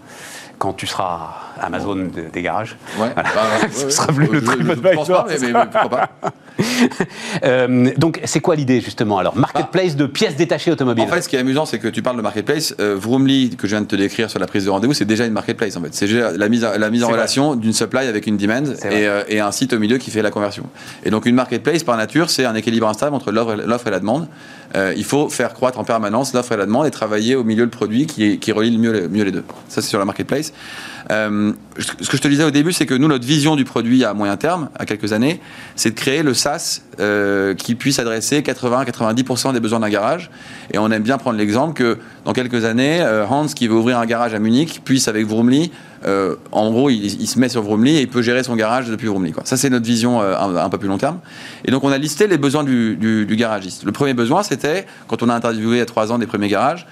[0.65, 2.77] quand tu seras Amazon de- des garages.
[2.99, 3.11] Ouais.
[3.15, 3.29] Voilà.
[3.35, 4.63] Bah, ouais, Ce sera plus le Je- truc
[7.45, 11.05] Euh, donc, c'est quoi l'idée justement alors Marketplace de pièces détachées automobiles.
[11.05, 12.75] En fait, ce qui est amusant, c'est que tu parles de marketplace.
[12.81, 15.27] Euh, Vroomly, que je viens de te décrire sur la prise de rendez-vous, c'est déjà
[15.27, 15.93] une marketplace en fait.
[15.93, 19.41] C'est la mise, la mise en relation d'une supply avec une demand et, euh, et
[19.41, 20.65] un site au milieu qui fait la conversion.
[21.05, 24.29] Et donc une marketplace, par nature, c'est un équilibre instable entre l'offre et, la demande.
[24.77, 27.65] Euh, il faut faire croître en permanence l'offre et la demande et travailler au milieu
[27.65, 29.45] le produit qui, relie le mieux, mieux les deux.
[29.69, 30.53] Ça, c'est sur la marketplace.
[31.11, 34.05] Euh, ce que je te disais au début, c'est que nous, notre vision du produit
[34.05, 35.41] à moyen terme, à quelques années,
[35.77, 40.31] c'est de créer le SaaS euh, qui puisse adresser 80-90% des besoins d'un garage.
[40.73, 43.99] Et on aime bien prendre l'exemple que dans quelques années, euh, Hans, qui veut ouvrir
[43.99, 45.73] un garage à Munich, puisse avec Vroomly,
[46.53, 49.33] en gros, il, se met sur Vroomly et il peut gérer son garage depuis Vroomly.
[49.45, 51.19] Ça, c'est notre vision un, un peu plus long terme.
[51.65, 53.85] Et donc, on a listé les besoins du, du- garagiste.
[53.85, 56.87] Le premier besoin, c'était, quand on a interviewé a trois ans des premiers garages,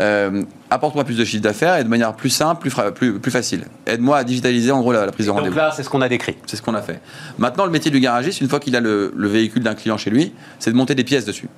[0.00, 3.30] euh, apporte-moi plus de chiffre d'affaires et de manière plus simple, plus, fra- plus, plus
[3.30, 3.64] facile.
[3.86, 5.56] Aide-moi à digitaliser en gros la, la prise de donc rendez-vous.
[5.56, 6.36] là, c'est ce qu'on a décrit.
[6.46, 7.00] C'est ce qu'on a fait.
[7.38, 10.10] Maintenant, le métier du garagiste, une fois qu'il a le, le véhicule d'un client chez
[10.10, 11.48] lui, c'est de monter des pièces dessus.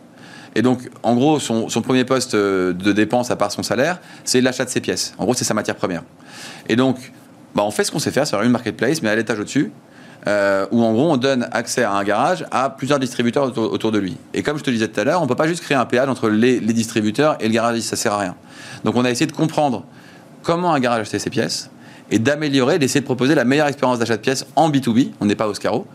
[0.55, 4.01] Et donc, en gros, son, son premier poste euh, de dépense, à part son salaire,
[4.25, 5.15] c'est l'achat de ses pièces.
[5.19, 6.03] En gros, c'est sa matière première.
[6.69, 7.13] Et donc,
[7.55, 9.71] bah, on fait ce qu'on sait faire sur une marketplace, mais à l'étage au-dessus,
[10.27, 13.99] euh, où en gros, on donne accès à un garage à plusieurs distributeurs autour, de
[13.99, 14.17] lui.
[14.35, 15.85] Et comme je te disais tout à l'heure, on ne peut pas juste créer un
[15.85, 18.35] péage entre les, distributeurs et le garagiste, ça sert à rien.
[18.85, 19.85] Donc, on a essayé de comprendre
[20.43, 21.71] comment un garage achetait ses pièces
[22.11, 25.13] et d'améliorer, d'essayer de proposer la meilleure expérience d'achat de pièces en B2B.
[25.21, 25.87] On n'est pas au Scaro.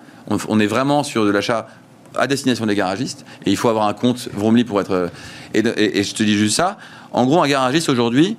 [0.47, 1.67] On, est vraiment sur de l'achat
[2.15, 3.25] à destination des garagistes.
[3.45, 5.09] Et il faut avoir un compte Vroomly pour être.
[5.53, 6.77] Et, de- et- et je te dis juste ça.
[7.11, 8.37] En gros, un garagiste aujourd'hui,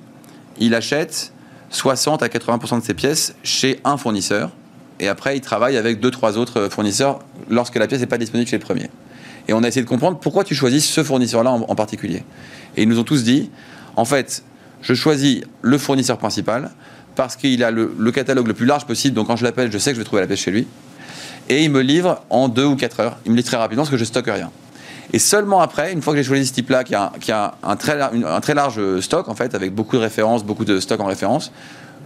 [0.59, 1.33] il achète
[1.69, 4.51] 60 à 80% de ses pièces chez un fournisseur.
[5.03, 8.49] Et après, il travaille avec deux, trois autres fournisseurs lorsque la pièce n'est pas disponible
[8.49, 8.89] chez le premier.
[9.49, 12.23] Et on a essayé de comprendre pourquoi tu choisis ce fournisseur-là en, particulier.
[12.77, 13.51] Et ils nous ont tous dit,
[13.97, 14.45] en fait,
[14.81, 16.71] je choisis le fournisseur principal
[17.15, 19.13] parce qu'il a le, catalogue le plus large possible.
[19.13, 20.67] Donc quand je l'appelle, je sais que je vais trouver la pièce chez lui.
[21.49, 23.17] Et il me livre en deux ou quatre heures.
[23.25, 24.51] Il me livre très rapidement parce que je stocke rien.
[25.11, 27.11] Et seulement après, une fois que j'ai choisi ce type-là, qui a,
[27.61, 31.01] un, très, un très large stock, en fait, avec beaucoup de références, beaucoup de stock
[31.01, 31.51] en référence,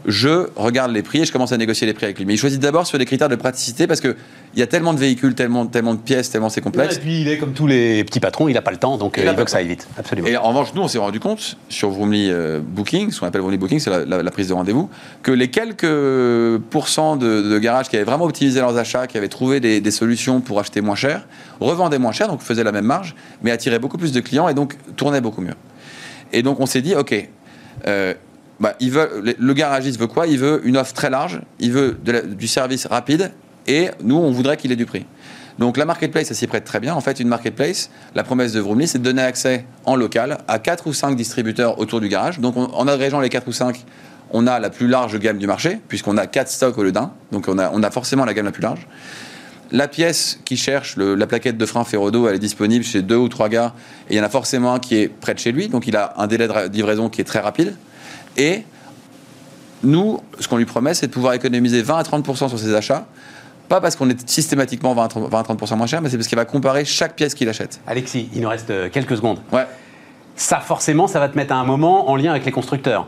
[0.05, 2.25] je regarde les prix et je commence à négocier les prix avec lui.
[2.25, 4.15] Mais il choisit d'abord sur des critères de praticité parce qu'il
[4.55, 6.95] y a tellement de véhicules, tellement, tellement de pièces, tellement c'est complexe.
[6.95, 9.15] Et puis il est comme tous les petits patrons, il n'a pas le temps, donc
[9.17, 9.87] Il euh, il pas veut que ça aille vite.
[9.97, 10.27] Absolument.
[10.27, 13.41] Et en revanche, nous, on s'est rendu compte sur Vroomly euh, Booking, ce qu'on appelle
[13.41, 14.89] Vroomly Booking, c'est la, la- la prise de rendez-vous,
[15.23, 19.27] que les quelques pourcents de, de garages qui avaient vraiment optimisé leurs achats, qui avaient
[19.27, 21.27] trouvé des, des solutions pour acheter moins cher,
[21.59, 24.53] revendaient moins cher, donc faisaient la même marge, mais attiraient beaucoup plus de clients et
[24.53, 25.55] donc tournaient beaucoup mieux.
[26.33, 27.29] Et donc on s'est dit, ok,
[27.87, 28.13] euh,
[28.59, 30.27] bah, le- garagiste veut quoi?
[30.27, 33.31] Il veut une offre très large, il veut du service rapide,
[33.67, 35.05] et nous, on voudrait qu'il ait du prix.
[35.59, 36.93] Donc la marketplace, ça s'y prête très bien.
[36.93, 40.59] En fait, une marketplace, la promesse de Vroomly, c'est de donner accès en local à
[40.59, 42.39] 4 ou 5 distributeurs autour du garage.
[42.39, 43.83] Donc on- en agrégeant les 4 ou 5,
[44.31, 47.11] on a la plus large gamme du marché, puisqu'on a 4 stocks au lieu d'un.
[47.31, 48.87] Donc on a, forcément la gamme la plus large.
[49.71, 53.27] La pièce qui cherche, la plaquette de frein Ferrodo, elle est disponible chez deux ou
[53.27, 53.73] trois gars.
[54.09, 55.95] Et il y en a forcément un qui est près de chez lui, donc il
[55.97, 57.75] a un délai de ra- livraison qui est très rapide.
[58.37, 58.63] Et
[59.83, 63.05] nous, ce qu'on lui promet, c'est de pouvoir économiser 20 à 30% sur ses achats.
[63.67, 66.17] Pas parce qu'on est systématiquement 20 à 30 20 à 30% moins cher, mais c'est
[66.17, 67.81] parce qu'il va comparer chaque pièce qu'il achète.
[67.85, 69.39] Alexis, il nous reste euh, quelques secondes.
[69.51, 69.67] Ouais.
[70.35, 73.07] Ça, forcément, ça va te mettre à un moment en lien avec les constructeurs.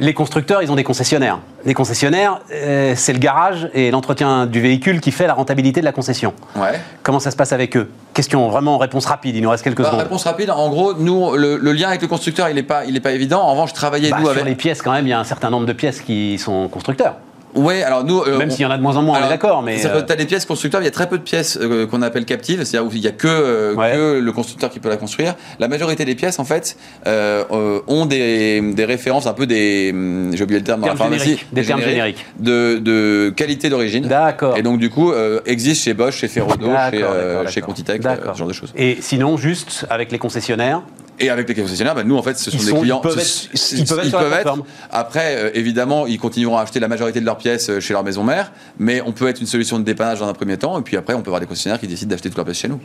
[0.00, 1.38] Les constructeurs, ils ont des concessionnaires.
[1.64, 5.84] Les concessionnaires, euh, c'est le garage et l'entretien du véhicule qui fait la rentabilité de
[5.84, 6.32] la concession.
[6.56, 6.80] Ouais.
[7.02, 7.90] Comment ça se passe avec eux?
[8.14, 10.00] Question vraiment réponse rapide, il nous reste quelques Bah, secondes.
[10.00, 12.96] réponse rapide, en gros, nous, le, le lien avec le constructeur, il n'est pas, il
[12.96, 13.40] est pas évident.
[13.42, 14.44] En revanche, travailler, Bah, nous, sur avec.
[14.46, 17.16] les pièces, quand même, il y a un certain nombre de pièces qui sont constructeurs.
[17.54, 18.20] Ouais, alors nous.
[18.22, 19.84] euh, Même s'il y en a de moins en moins, on est d'accord, mais.
[19.86, 22.24] euh, T'as des pièces constructeurs, il y a très peu de pièces euh, qu'on appelle
[22.24, 23.92] captives, c'est-à-dire où il n'y a que, euh, Ouais.
[23.92, 25.34] que le constructeur qui peut la construire.
[25.58, 26.76] La majorité des pièces, en fait,
[27.06, 29.90] ont des, des références, un peu des.
[29.92, 31.24] hum, J'ai oublié le terme dans Termes la pharmacie.
[31.24, 32.26] génériques, des termes génériques.
[32.38, 34.06] De, de qualité d'origine.
[34.06, 34.56] D'accord.
[34.56, 35.12] Et donc, du coup,
[35.46, 37.04] existe chez Bosch, chez Ferrodo, chez,
[37.48, 37.60] chez.
[37.60, 38.72] Contitech, ce genre de choses.
[38.76, 40.82] Et sinon, juste avec les concessionnaires,
[41.22, 43.00] Et avec les concessionnaires, bah, nous, en fait, ce sont Ils des sont- ils clients.
[43.00, 44.54] peuvent être- ils peuvent être.
[44.90, 48.02] Après, euh, évidemment, ils continueront à acheter la majorité de leurs pièces euh, chez leur
[48.02, 50.82] maison mère, mais on peut être une solution de dépannage dans un premier temps, et
[50.82, 52.80] puis après, on peut avoir des concessionnaires qui décident d'acheter toutes leurs pièces chez nous.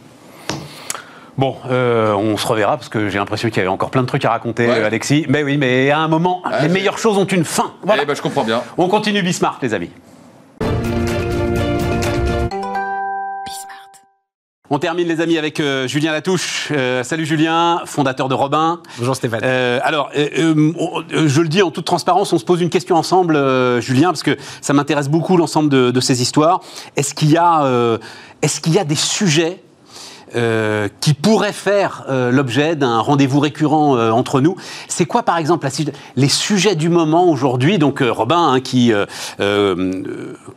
[1.37, 4.07] Bon, euh, on se reverra parce que j'ai l'impression qu'il y avait encore plein de
[4.07, 4.83] trucs à raconter, Ouais.
[4.83, 5.25] Alexis.
[5.27, 7.73] Mais oui, mais à un moment, Ouais, les meilleures choses ont une fin.
[7.83, 8.03] Voilà.
[8.03, 8.61] Eh ben, je comprends bien.
[8.77, 9.89] On continue Bismarck, les amis.
[14.71, 16.69] On termine, les amis, avec euh, Julien Latouche.
[16.71, 18.81] Euh, salut Julien, fondateur de Robin.
[18.97, 19.41] Bonjour Stéphane.
[19.43, 23.79] Euh, alors, je le dis en toute transparence, on se pose une question ensemble, euh,
[23.79, 26.61] Julien, parce que ça m'intéresse beaucoup l'ensemble de, de ces histoires.
[26.95, 27.99] Est-ce qu'il y a, euh,
[28.41, 29.61] est-ce qu'il y a des sujets
[30.35, 34.55] euh, qui pourraient faire euh, l'objet d'un rendez-vous récurrent euh, entre nous.
[34.87, 37.77] C'est quoi, par exemple, la les sujets du moment aujourd'hui?
[37.77, 38.91] Donc, Robin, hein, qui,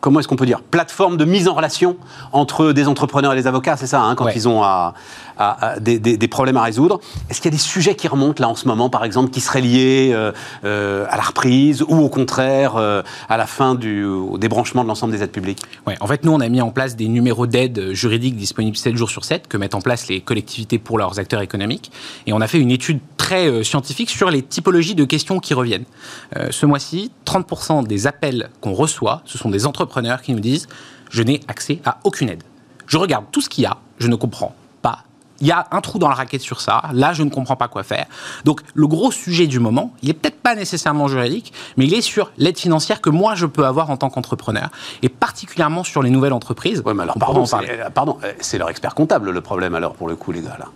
[0.00, 1.96] comment est-ce qu'on peut dire, plateforme de mise en relation
[2.32, 4.32] entre des entrepreneurs et les avocats, c'est ça, hein, quand Ouais.
[4.34, 4.94] ils ont à,
[5.38, 7.00] à- des, problèmes à résoudre.
[7.30, 9.40] Est-ce qu'il y a des sujets qui remontent là en ce moment, par exemple, qui
[9.40, 10.32] seraient liés euh,
[10.64, 14.04] euh, à la reprise ou au contraire euh, à la fin du
[14.38, 15.62] débranchement de l'ensemble des aides publiques?
[15.86, 18.96] Ouais, en fait, nous, on a mis en place des numéros d'aide juridiques disponibles 7
[18.96, 21.90] jours sur 7 que mettent en place les collectivités pour leurs acteurs économiques.
[22.26, 25.84] Et on a fait une étude très scientifique sur les typologies de questions qui reviennent.
[26.50, 30.66] Ce mois-ci, 30% des appels qu'on reçoit, ce sont des entrepreneurs qui nous disent
[31.10, 32.42] Je n'ai accès à aucune aide.
[32.86, 34.54] Je regarde tout ce qu'il y a, je ne comprends.
[35.40, 36.82] Il y a un trou dans la raquette sur ça.
[36.92, 38.06] Là, je ne comprends pas quoi faire.
[38.44, 42.00] Donc, le gros sujet du moment, il est peut-être pas nécessairement juridique, mais il est
[42.00, 44.68] sur l'aide financière que moi je peux avoir en tant qu'entrepreneur,
[45.02, 46.82] et particulièrement sur les nouvelles entreprises.
[46.84, 50.16] Ouais, mais alors, pardon, euh, pardon, c'est leur expert comptable le problème, alors, pour le
[50.16, 50.66] coup, les gars, là.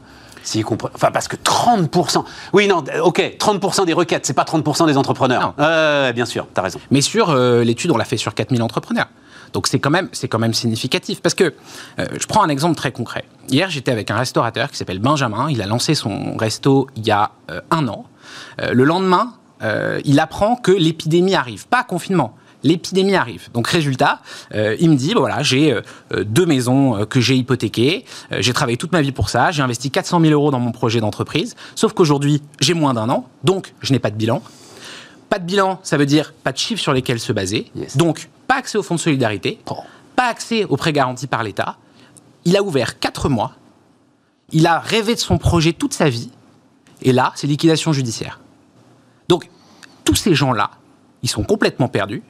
[0.65, 0.93] Comprennent.
[0.95, 2.25] Enfin, parce que 30%.
[2.53, 5.55] Oui, non, ok, 30% des requêtes, c'est pas 30% des entrepreneurs.
[5.59, 6.81] Euh, bien sûr, t'as raison.
[6.91, 9.07] Mais sur euh, l'étude, on l'a fait sur 4000 entrepreneurs.
[9.53, 11.21] Donc c'est quand même, c'est quand même significatif.
[11.21, 11.55] Parce que
[11.99, 13.25] euh, je prends un exemple très concret.
[13.49, 15.51] Hier, j'étais avec un restaurateur qui s'appelle Benjamin.
[15.51, 18.07] Il a lancé son resto il y a euh, un an.
[18.61, 19.35] Euh, le lendemain,
[20.05, 22.35] il apprend que l'épidémie arrive, pas confinement.
[22.65, 23.49] L'épidémie arrive.
[23.53, 24.21] Donc résultat,
[24.55, 28.05] euh, il me dit, bah voilà, j'ai euh, deux maisons euh, que j'ai hypothéquées,
[28.39, 31.01] j'ai travaillé toute ma vie pour ça, j'ai investi 400 000 euros dans mon projet
[31.01, 34.43] d'entreprise, sauf qu'aujourd'hui, j'ai moins d'un an, donc je n'ai pas de bilan.
[35.29, 37.71] Pas de bilan, ça veut dire pas de chiffres sur lesquels se baser.
[37.75, 37.97] Yes.
[37.97, 39.59] Donc, pas accès au fonds de solidarité,
[40.15, 41.79] pas accès aux prêts garantis par l'État.
[42.45, 43.53] Il a ouvert 4 mois.
[44.51, 46.31] Il a rêvé de son projet toute sa vie.
[47.01, 48.41] Et là, c'est liquidation judiciaire.
[49.27, 49.49] Donc,
[50.05, 50.71] tous ces gens-là,
[51.23, 52.23] ils sont complètement perdus.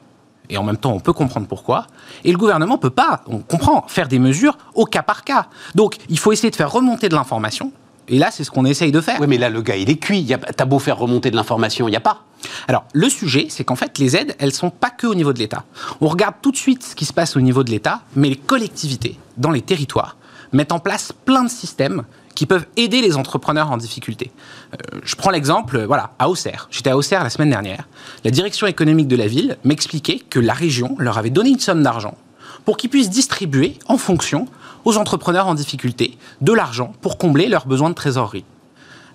[0.49, 1.87] Et en même temps, on peut comprendre pourquoi.
[2.23, 5.47] Et le gouvernement peut pas, on comprend, faire des mesures au cas par cas.
[5.75, 7.73] Donc, il faut essayer de faire remonter de l'information.
[8.07, 9.19] Et là, c'est ce qu'on essaye de faire.
[9.19, 10.33] Oui, mais là, le gars, il est cuit.
[10.55, 12.23] T'as beau faire remonter de l'information, il n'y a pas.
[12.67, 15.39] Alors, le sujet, c'est qu'en fait, les aides, elles sont pas que au niveau de
[15.39, 15.63] l'État.
[16.01, 18.35] On regarde tout de suite ce qui se passe au niveau de l'État, mais les
[18.35, 20.17] collectivités, dans les territoires,
[20.51, 22.03] mettent en place plein de systèmes
[22.35, 24.31] qui peuvent aider les entrepreneurs en difficulté.
[24.73, 26.67] Euh, je prends l'exemple, euh, voilà, à Auxerre.
[26.71, 27.87] J'étais à Auxerre la semaine dernière.
[28.23, 31.83] La direction économique de la ville m'expliquait que la région leur avait donné une somme
[31.83, 32.17] d'argent
[32.65, 34.47] pour qu'ils puissent distribuer, en fonction,
[34.85, 38.45] aux entrepreneurs en difficulté, de l'argent pour combler leurs besoins de trésorerie.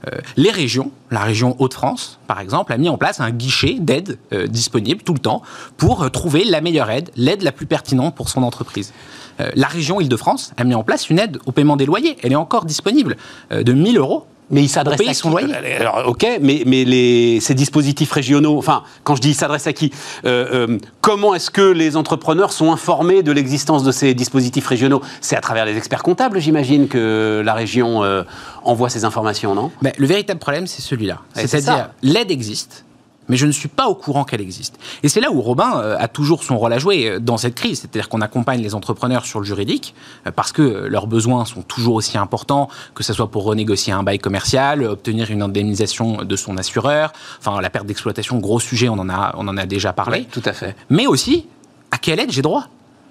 [0.06, 4.18] Euh, les régions, la région Hauts-de-France, par exemple, a mis en place un guichet d'aide
[4.32, 5.42] euh, disponible tout le temps
[5.76, 8.92] pour euh, trouver la meilleure aide, l'aide la plus pertinente pour son entreprise.
[9.54, 12.16] La région Île-de-France a mis en place une aide au paiement des loyers.
[12.24, 13.16] Elle est encore disponible
[13.52, 14.26] de 1000 euros.
[14.50, 15.54] Mais il s'adresse à son qui loyer.
[15.54, 19.72] Euh, Alors, ok, mais, mais les, ces dispositifs régionaux, enfin, quand je dis s'adresse à
[19.72, 19.92] qui,
[20.24, 25.02] euh, euh, comment est-ce que les entrepreneurs sont informés de l'existence de ces dispositifs régionaux?
[25.20, 28.22] C'est à travers les experts comptables, j'imagine, que la région euh,
[28.64, 29.70] envoie ces informations, non?
[29.82, 31.18] Ben, le véritable problème, c'est celui-là.
[31.34, 32.84] C'est-à-dire, l'aide existe,
[33.28, 34.78] mais je ne suis pas au courant qu'elle existe.
[35.02, 37.54] Et c'est là où Robin euh, a toujours son rôle à jouer euh, dans cette
[37.54, 37.80] crise.
[37.80, 39.94] C'est-à-dire qu'on accompagne les entrepreneurs sur le juridique,
[40.26, 44.02] euh, parce que leurs besoins sont toujours aussi importants, que ce soit pour renégocier un
[44.02, 48.98] bail commercial, obtenir une indemnisation de son assureur, enfin la perte d'exploitation, gros sujet, on
[48.98, 50.26] en a, on en a déjà parlé.
[50.30, 50.76] tout à fait.
[50.90, 51.46] Mais aussi,
[51.90, 52.64] à quelle aide j'ai droit?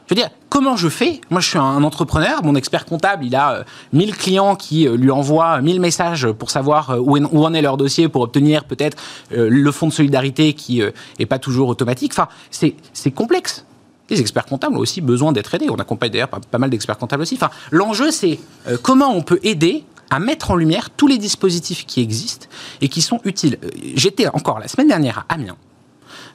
[0.08, 1.20] Je veux dire, comment je fais?
[1.30, 2.42] Moi, je suis un entrepreneur.
[2.42, 7.18] Mon expert comptable, il a 1000 clients qui lui envoient 1000 messages pour savoir où,
[7.18, 8.98] en est leur dossier, pour obtenir peut-être
[9.32, 10.82] le fonds de solidarité qui
[11.20, 12.14] n'est pas toujours automatique.
[12.14, 13.66] Enfin, c'est complexe.
[14.10, 15.70] Les experts comptables ont aussi besoin d'être aidés.
[15.70, 17.36] On accompagne d'ailleurs pas, pas mal d'experts comptables aussi.
[17.36, 18.40] Enfin, l'enjeu, c'est
[18.82, 22.48] comment on peut aider à mettre en lumière tous les dispositifs qui existent
[22.80, 23.60] et qui sont utiles.
[23.96, 25.58] J'étais encore la semaine dernière à Amiens.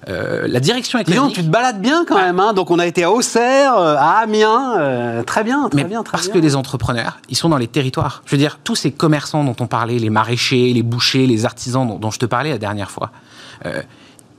[0.09, 1.37] Euh, la direction économique.
[1.37, 2.41] tu te balades bien quand même.
[2.41, 2.53] Hein.
[2.55, 6.29] Donc on a été à Auxerre, euh, à Amiens, euh, très bien, très bien, parce
[6.29, 8.23] que les entrepreneurs, ils sont dans les territoires.
[8.27, 11.87] Je veux dire, tous ces commerçants dont on parlait, les maraîchers, les bouchers, les artisans
[11.87, 13.13] dont, dont je te parlais la dernière fois,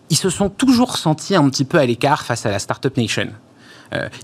[0.09, 3.29] ils se sont toujours sentis un petit peu à l'écart face à la startup nation.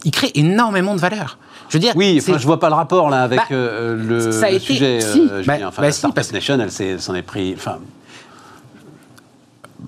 [0.03, 1.37] ils créent énormément de valeur.
[1.69, 3.55] Je veux dire, oui, enfin, je vois pas le rapport là avec bah,
[3.95, 4.99] le, ça a été, sujet.
[4.99, 7.53] Si, bah, enfin, bah, la startup nation, elle s'en est pris.
[7.55, 7.77] Enfin,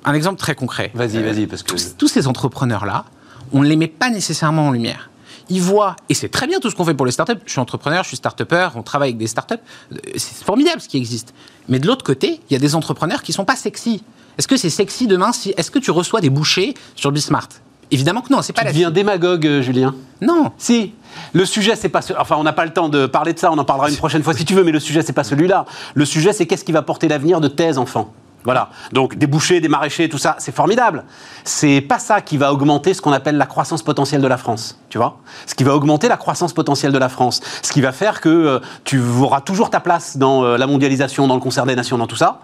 [0.06, 0.91] un exemple très concret.
[0.93, 3.06] Vas-y, euh, vas-y, parce que tous, ces entrepreneurs-là,
[3.54, 5.10] on ne les met pas nécessairement en lumière.
[5.49, 7.34] Ils voient, et c'est très bien tout ce qu'on fait pour les startups.
[7.45, 9.56] Je suis entrepreneur, je suis start-upper, on travaille avec des startups.
[9.91, 11.34] Euh, c'est formidable ce qui existe.
[11.68, 14.04] Mais de l'autre côté, il y a des entrepreneurs qui sont pas sexy.
[14.38, 17.49] Est-ce que c'est sexy demain si, Est-ce que tu reçois des bouchées sur Bismart
[17.91, 18.72] Évidemment que non, c'est pas tu la.
[18.72, 19.93] deviens démagogue, euh, Julien.
[20.22, 20.52] Non.
[20.58, 20.93] Si.
[21.34, 21.99] Le sujet, c'est pas.
[22.18, 23.52] Enfin, on n'a pas le temps de parler de ça.
[23.52, 24.64] On en parlera une prochaine fois si tu veux.
[24.64, 25.66] Mais le sujet, c'est pas celui-là.
[25.93, 28.14] Le sujet, c'est qu'est-ce qui va porter l'avenir de tes enfants?
[28.44, 28.70] Voilà.
[28.92, 31.04] Donc des bouchers, des maraîchers, tout ça, c'est formidable.
[31.44, 34.80] C'est pas ça qui va augmenter ce qu'on appelle la croissance potentielle de la France,
[34.89, 37.92] tu vois Ce qui va augmenter la croissance potentielle de la France, ce qui va
[37.92, 41.66] faire que euh, tu auras toujours ta place dans euh, la mondialisation, dans le concert
[41.66, 42.39] des nations, dans tout ça,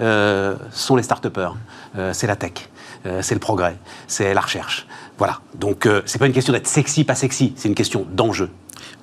[0.00, 1.54] euh, sont les start-upers.
[2.12, 2.52] c'est la tech,
[3.20, 3.76] c'est le progrès,
[4.06, 4.86] c'est la recherche.
[5.18, 5.40] Voilà.
[5.54, 8.50] Donc c'est pas une question d'être sexy, pas sexy, c'est une question d'enjeu.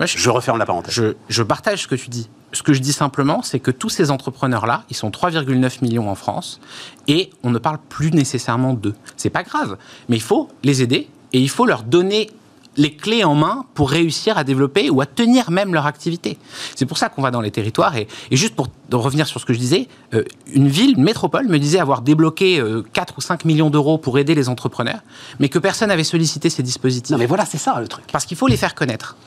[0.06, 0.94] Je, referme la parenthèse.
[0.94, 3.90] Je, je partage ce que tu dis ce que je dis simplement, c'est que tous
[3.90, 6.60] ces entrepreneurs-là, ils sont 3,9 millions en France,
[7.08, 8.96] et on ne parle plus nécessairement d'eux.
[9.16, 9.78] C'est pas grave,
[10.10, 12.30] mais il faut les aider et il faut leur donner
[12.78, 16.38] les clés en main pour réussir à développer ou à tenir même leur activité.
[16.76, 17.96] C'est pour ça qu'on va dans les territoires.
[17.98, 20.24] Et, juste pour revenir sur ce que je disais, euh,
[20.54, 24.20] une ville, une métropole, me disait avoir débloqué 4 euh, ou 5 millions d'euros pour
[24.20, 25.02] aider les entrepreneurs,
[25.40, 27.12] mais que personne n'avait sollicité ces dispositifs.
[27.12, 28.06] Non, mais voilà, c'est ça le truc.
[28.12, 29.18] Parce qu'il faut les faire connaître.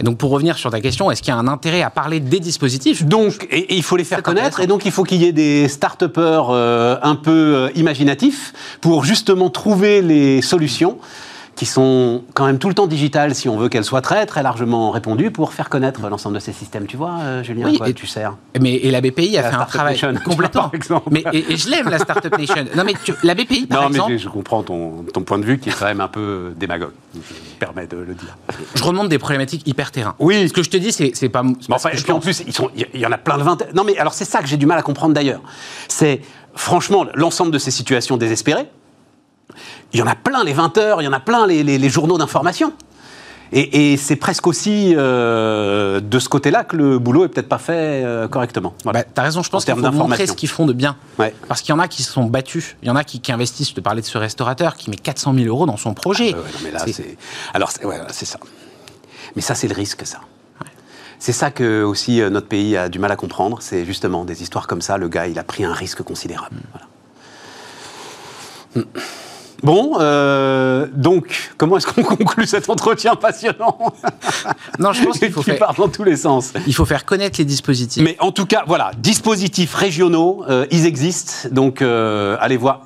[0.00, 2.20] Et donc, pour revenir sur ta question, est-ce qu'il y a un intérêt à parler
[2.20, 3.04] des dispositifs?
[3.04, 5.68] Donc, et, il faut les faire connaître, et donc il faut qu'il y ait des
[5.68, 10.96] start-upers euh, un peu euh, imaginatifs pour justement trouver les solutions
[11.60, 14.42] qui sont quand même tout le temps digitales si on veut qu'elles soient très très
[14.42, 16.86] largement répondues pour faire connaître l'ensemble de ces systèmes.
[16.86, 18.34] Tu vois, euh, Julien, oui, et, tu sers.
[18.58, 20.72] Mais et la BPI a fait un travail Nation, complètement.
[21.10, 22.64] Mais et, je l'aime la Startup Nation.
[22.74, 25.68] Non mais la BPI par non, mais je comprends ton, ton, point de vue qui
[25.68, 26.94] est quand même un peu démagogue.
[27.12, 28.38] Je me permets de le dire.
[28.74, 30.14] Je remonte des problématiques hyper terrain.
[30.18, 30.48] Oui.
[30.48, 31.42] Ce que je te dis, c'est pas.
[31.68, 32.42] Enfin, et puis en plus,
[32.94, 33.74] il y en a plein de 20.
[33.74, 35.42] Non mais alors c'est ça que j'ai du mal à comprendre d'ailleurs.
[35.88, 36.22] C'est
[36.54, 38.70] franchement l'ensemble de ces situations désespérées
[39.92, 42.18] il y en a plein les 20 heures, il y en a plein les, journaux
[42.18, 42.72] d'information.
[43.52, 48.04] Et, c'est presque aussi euh, de ce côté-là que le boulot est peut-être pas fait
[48.04, 48.74] euh, correctement.
[48.84, 49.00] Voilà.
[49.00, 50.96] Bah, T'as raison, je pense qu'il faut montrer ce qu'ils font de bien.
[51.48, 53.70] Parce qu'il y en a qui se sont battus, il y en a qui, investissent.
[53.70, 56.34] Je te parlais de ce restaurateur qui met 400 000 euros dans son projet.
[56.36, 57.16] Ah, mais là, c'est...
[57.52, 58.38] Alors, c'est ça.
[59.34, 60.20] Mais ça, c'est le risque, ça.
[61.20, 63.58] C'est ça que aussi euh, notre pays a du mal à comprendre.
[63.60, 64.96] C'est justement des histoires comme ça.
[64.96, 66.56] Le gars, il a pris un risque considérable.
[66.72, 66.86] Voilà.
[68.74, 69.00] Hmm.
[69.62, 73.78] Bon, euh, donc, comment est-ce qu'on conclut cet entretien passionnant
[74.78, 75.74] Non, je pense qu'il faut faire...
[75.76, 76.52] dans tous les sens.
[76.66, 78.02] Il faut faire connaître les dispositifs.
[78.02, 82.82] Mais en tout cas, voilà, dispositifs régionaux, euh, ils existent, donc euh, allez voir.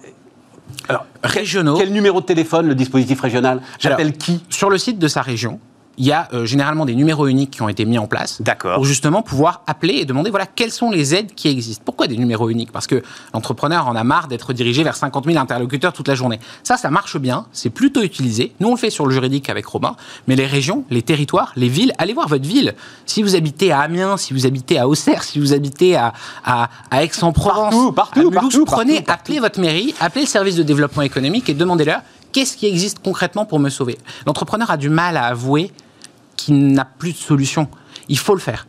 [0.88, 1.76] Alors, régionaux.
[1.78, 3.60] Quel numéro de téléphone, le dispositif régional?
[3.78, 4.44] J'appelle qui?
[4.50, 5.60] Sur le site de sa région,
[5.98, 8.84] il y a euh, généralement des numéros uniques qui ont été mis en place pour
[8.84, 11.82] justement pouvoir appeler et demander voilà quelles sont les aides qui existent.
[11.84, 12.72] Pourquoi des numéros uniques?
[12.72, 16.40] Parce que l'entrepreneur en a marre d'être dirigé vers 50 000 interlocuteurs toute la journée.
[16.62, 18.52] Ça, ça marche bien, c'est plutôt utilisé.
[18.60, 21.68] Nous, on le fait sur le juridique avec Robin, mais les régions, les territoires, les
[21.68, 22.74] villes, allez voir votre ville.
[23.06, 26.12] Si vous habitez à Amiens, si vous habitez à Auxerre, si vous habitez à,
[26.44, 26.68] à,
[27.02, 32.00] Aix-en-Provence, partout, partout, prenez, appelez votre mairie, appelez le service de développement économique et demandez-leur
[32.32, 33.96] qu'est-ce qui existe concrètement pour me sauver.
[34.26, 35.70] L'entrepreneur a du mal à avouer
[36.44, 37.68] qui n'a plus de solution.
[38.10, 38.66] Il faut le faire.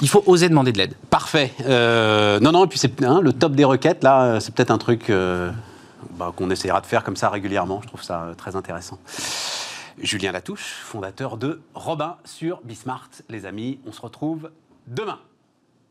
[0.00, 0.94] Il faut oser demander de l'aide.
[1.10, 1.52] Parfait.
[1.64, 4.78] Euh, non, non, et puis c'est hein, le top des requêtes, là, c'est peut-être un
[4.78, 5.50] truc euh,
[6.12, 7.80] bah, qu'on essaiera de faire comme ça régulièrement.
[7.82, 8.98] Je trouve ça euh, très intéressant.
[10.00, 13.10] Julien Latouche, fondateur de Robin sur Bismart.
[13.28, 14.50] Les amis, on se retrouve
[14.86, 15.18] demain.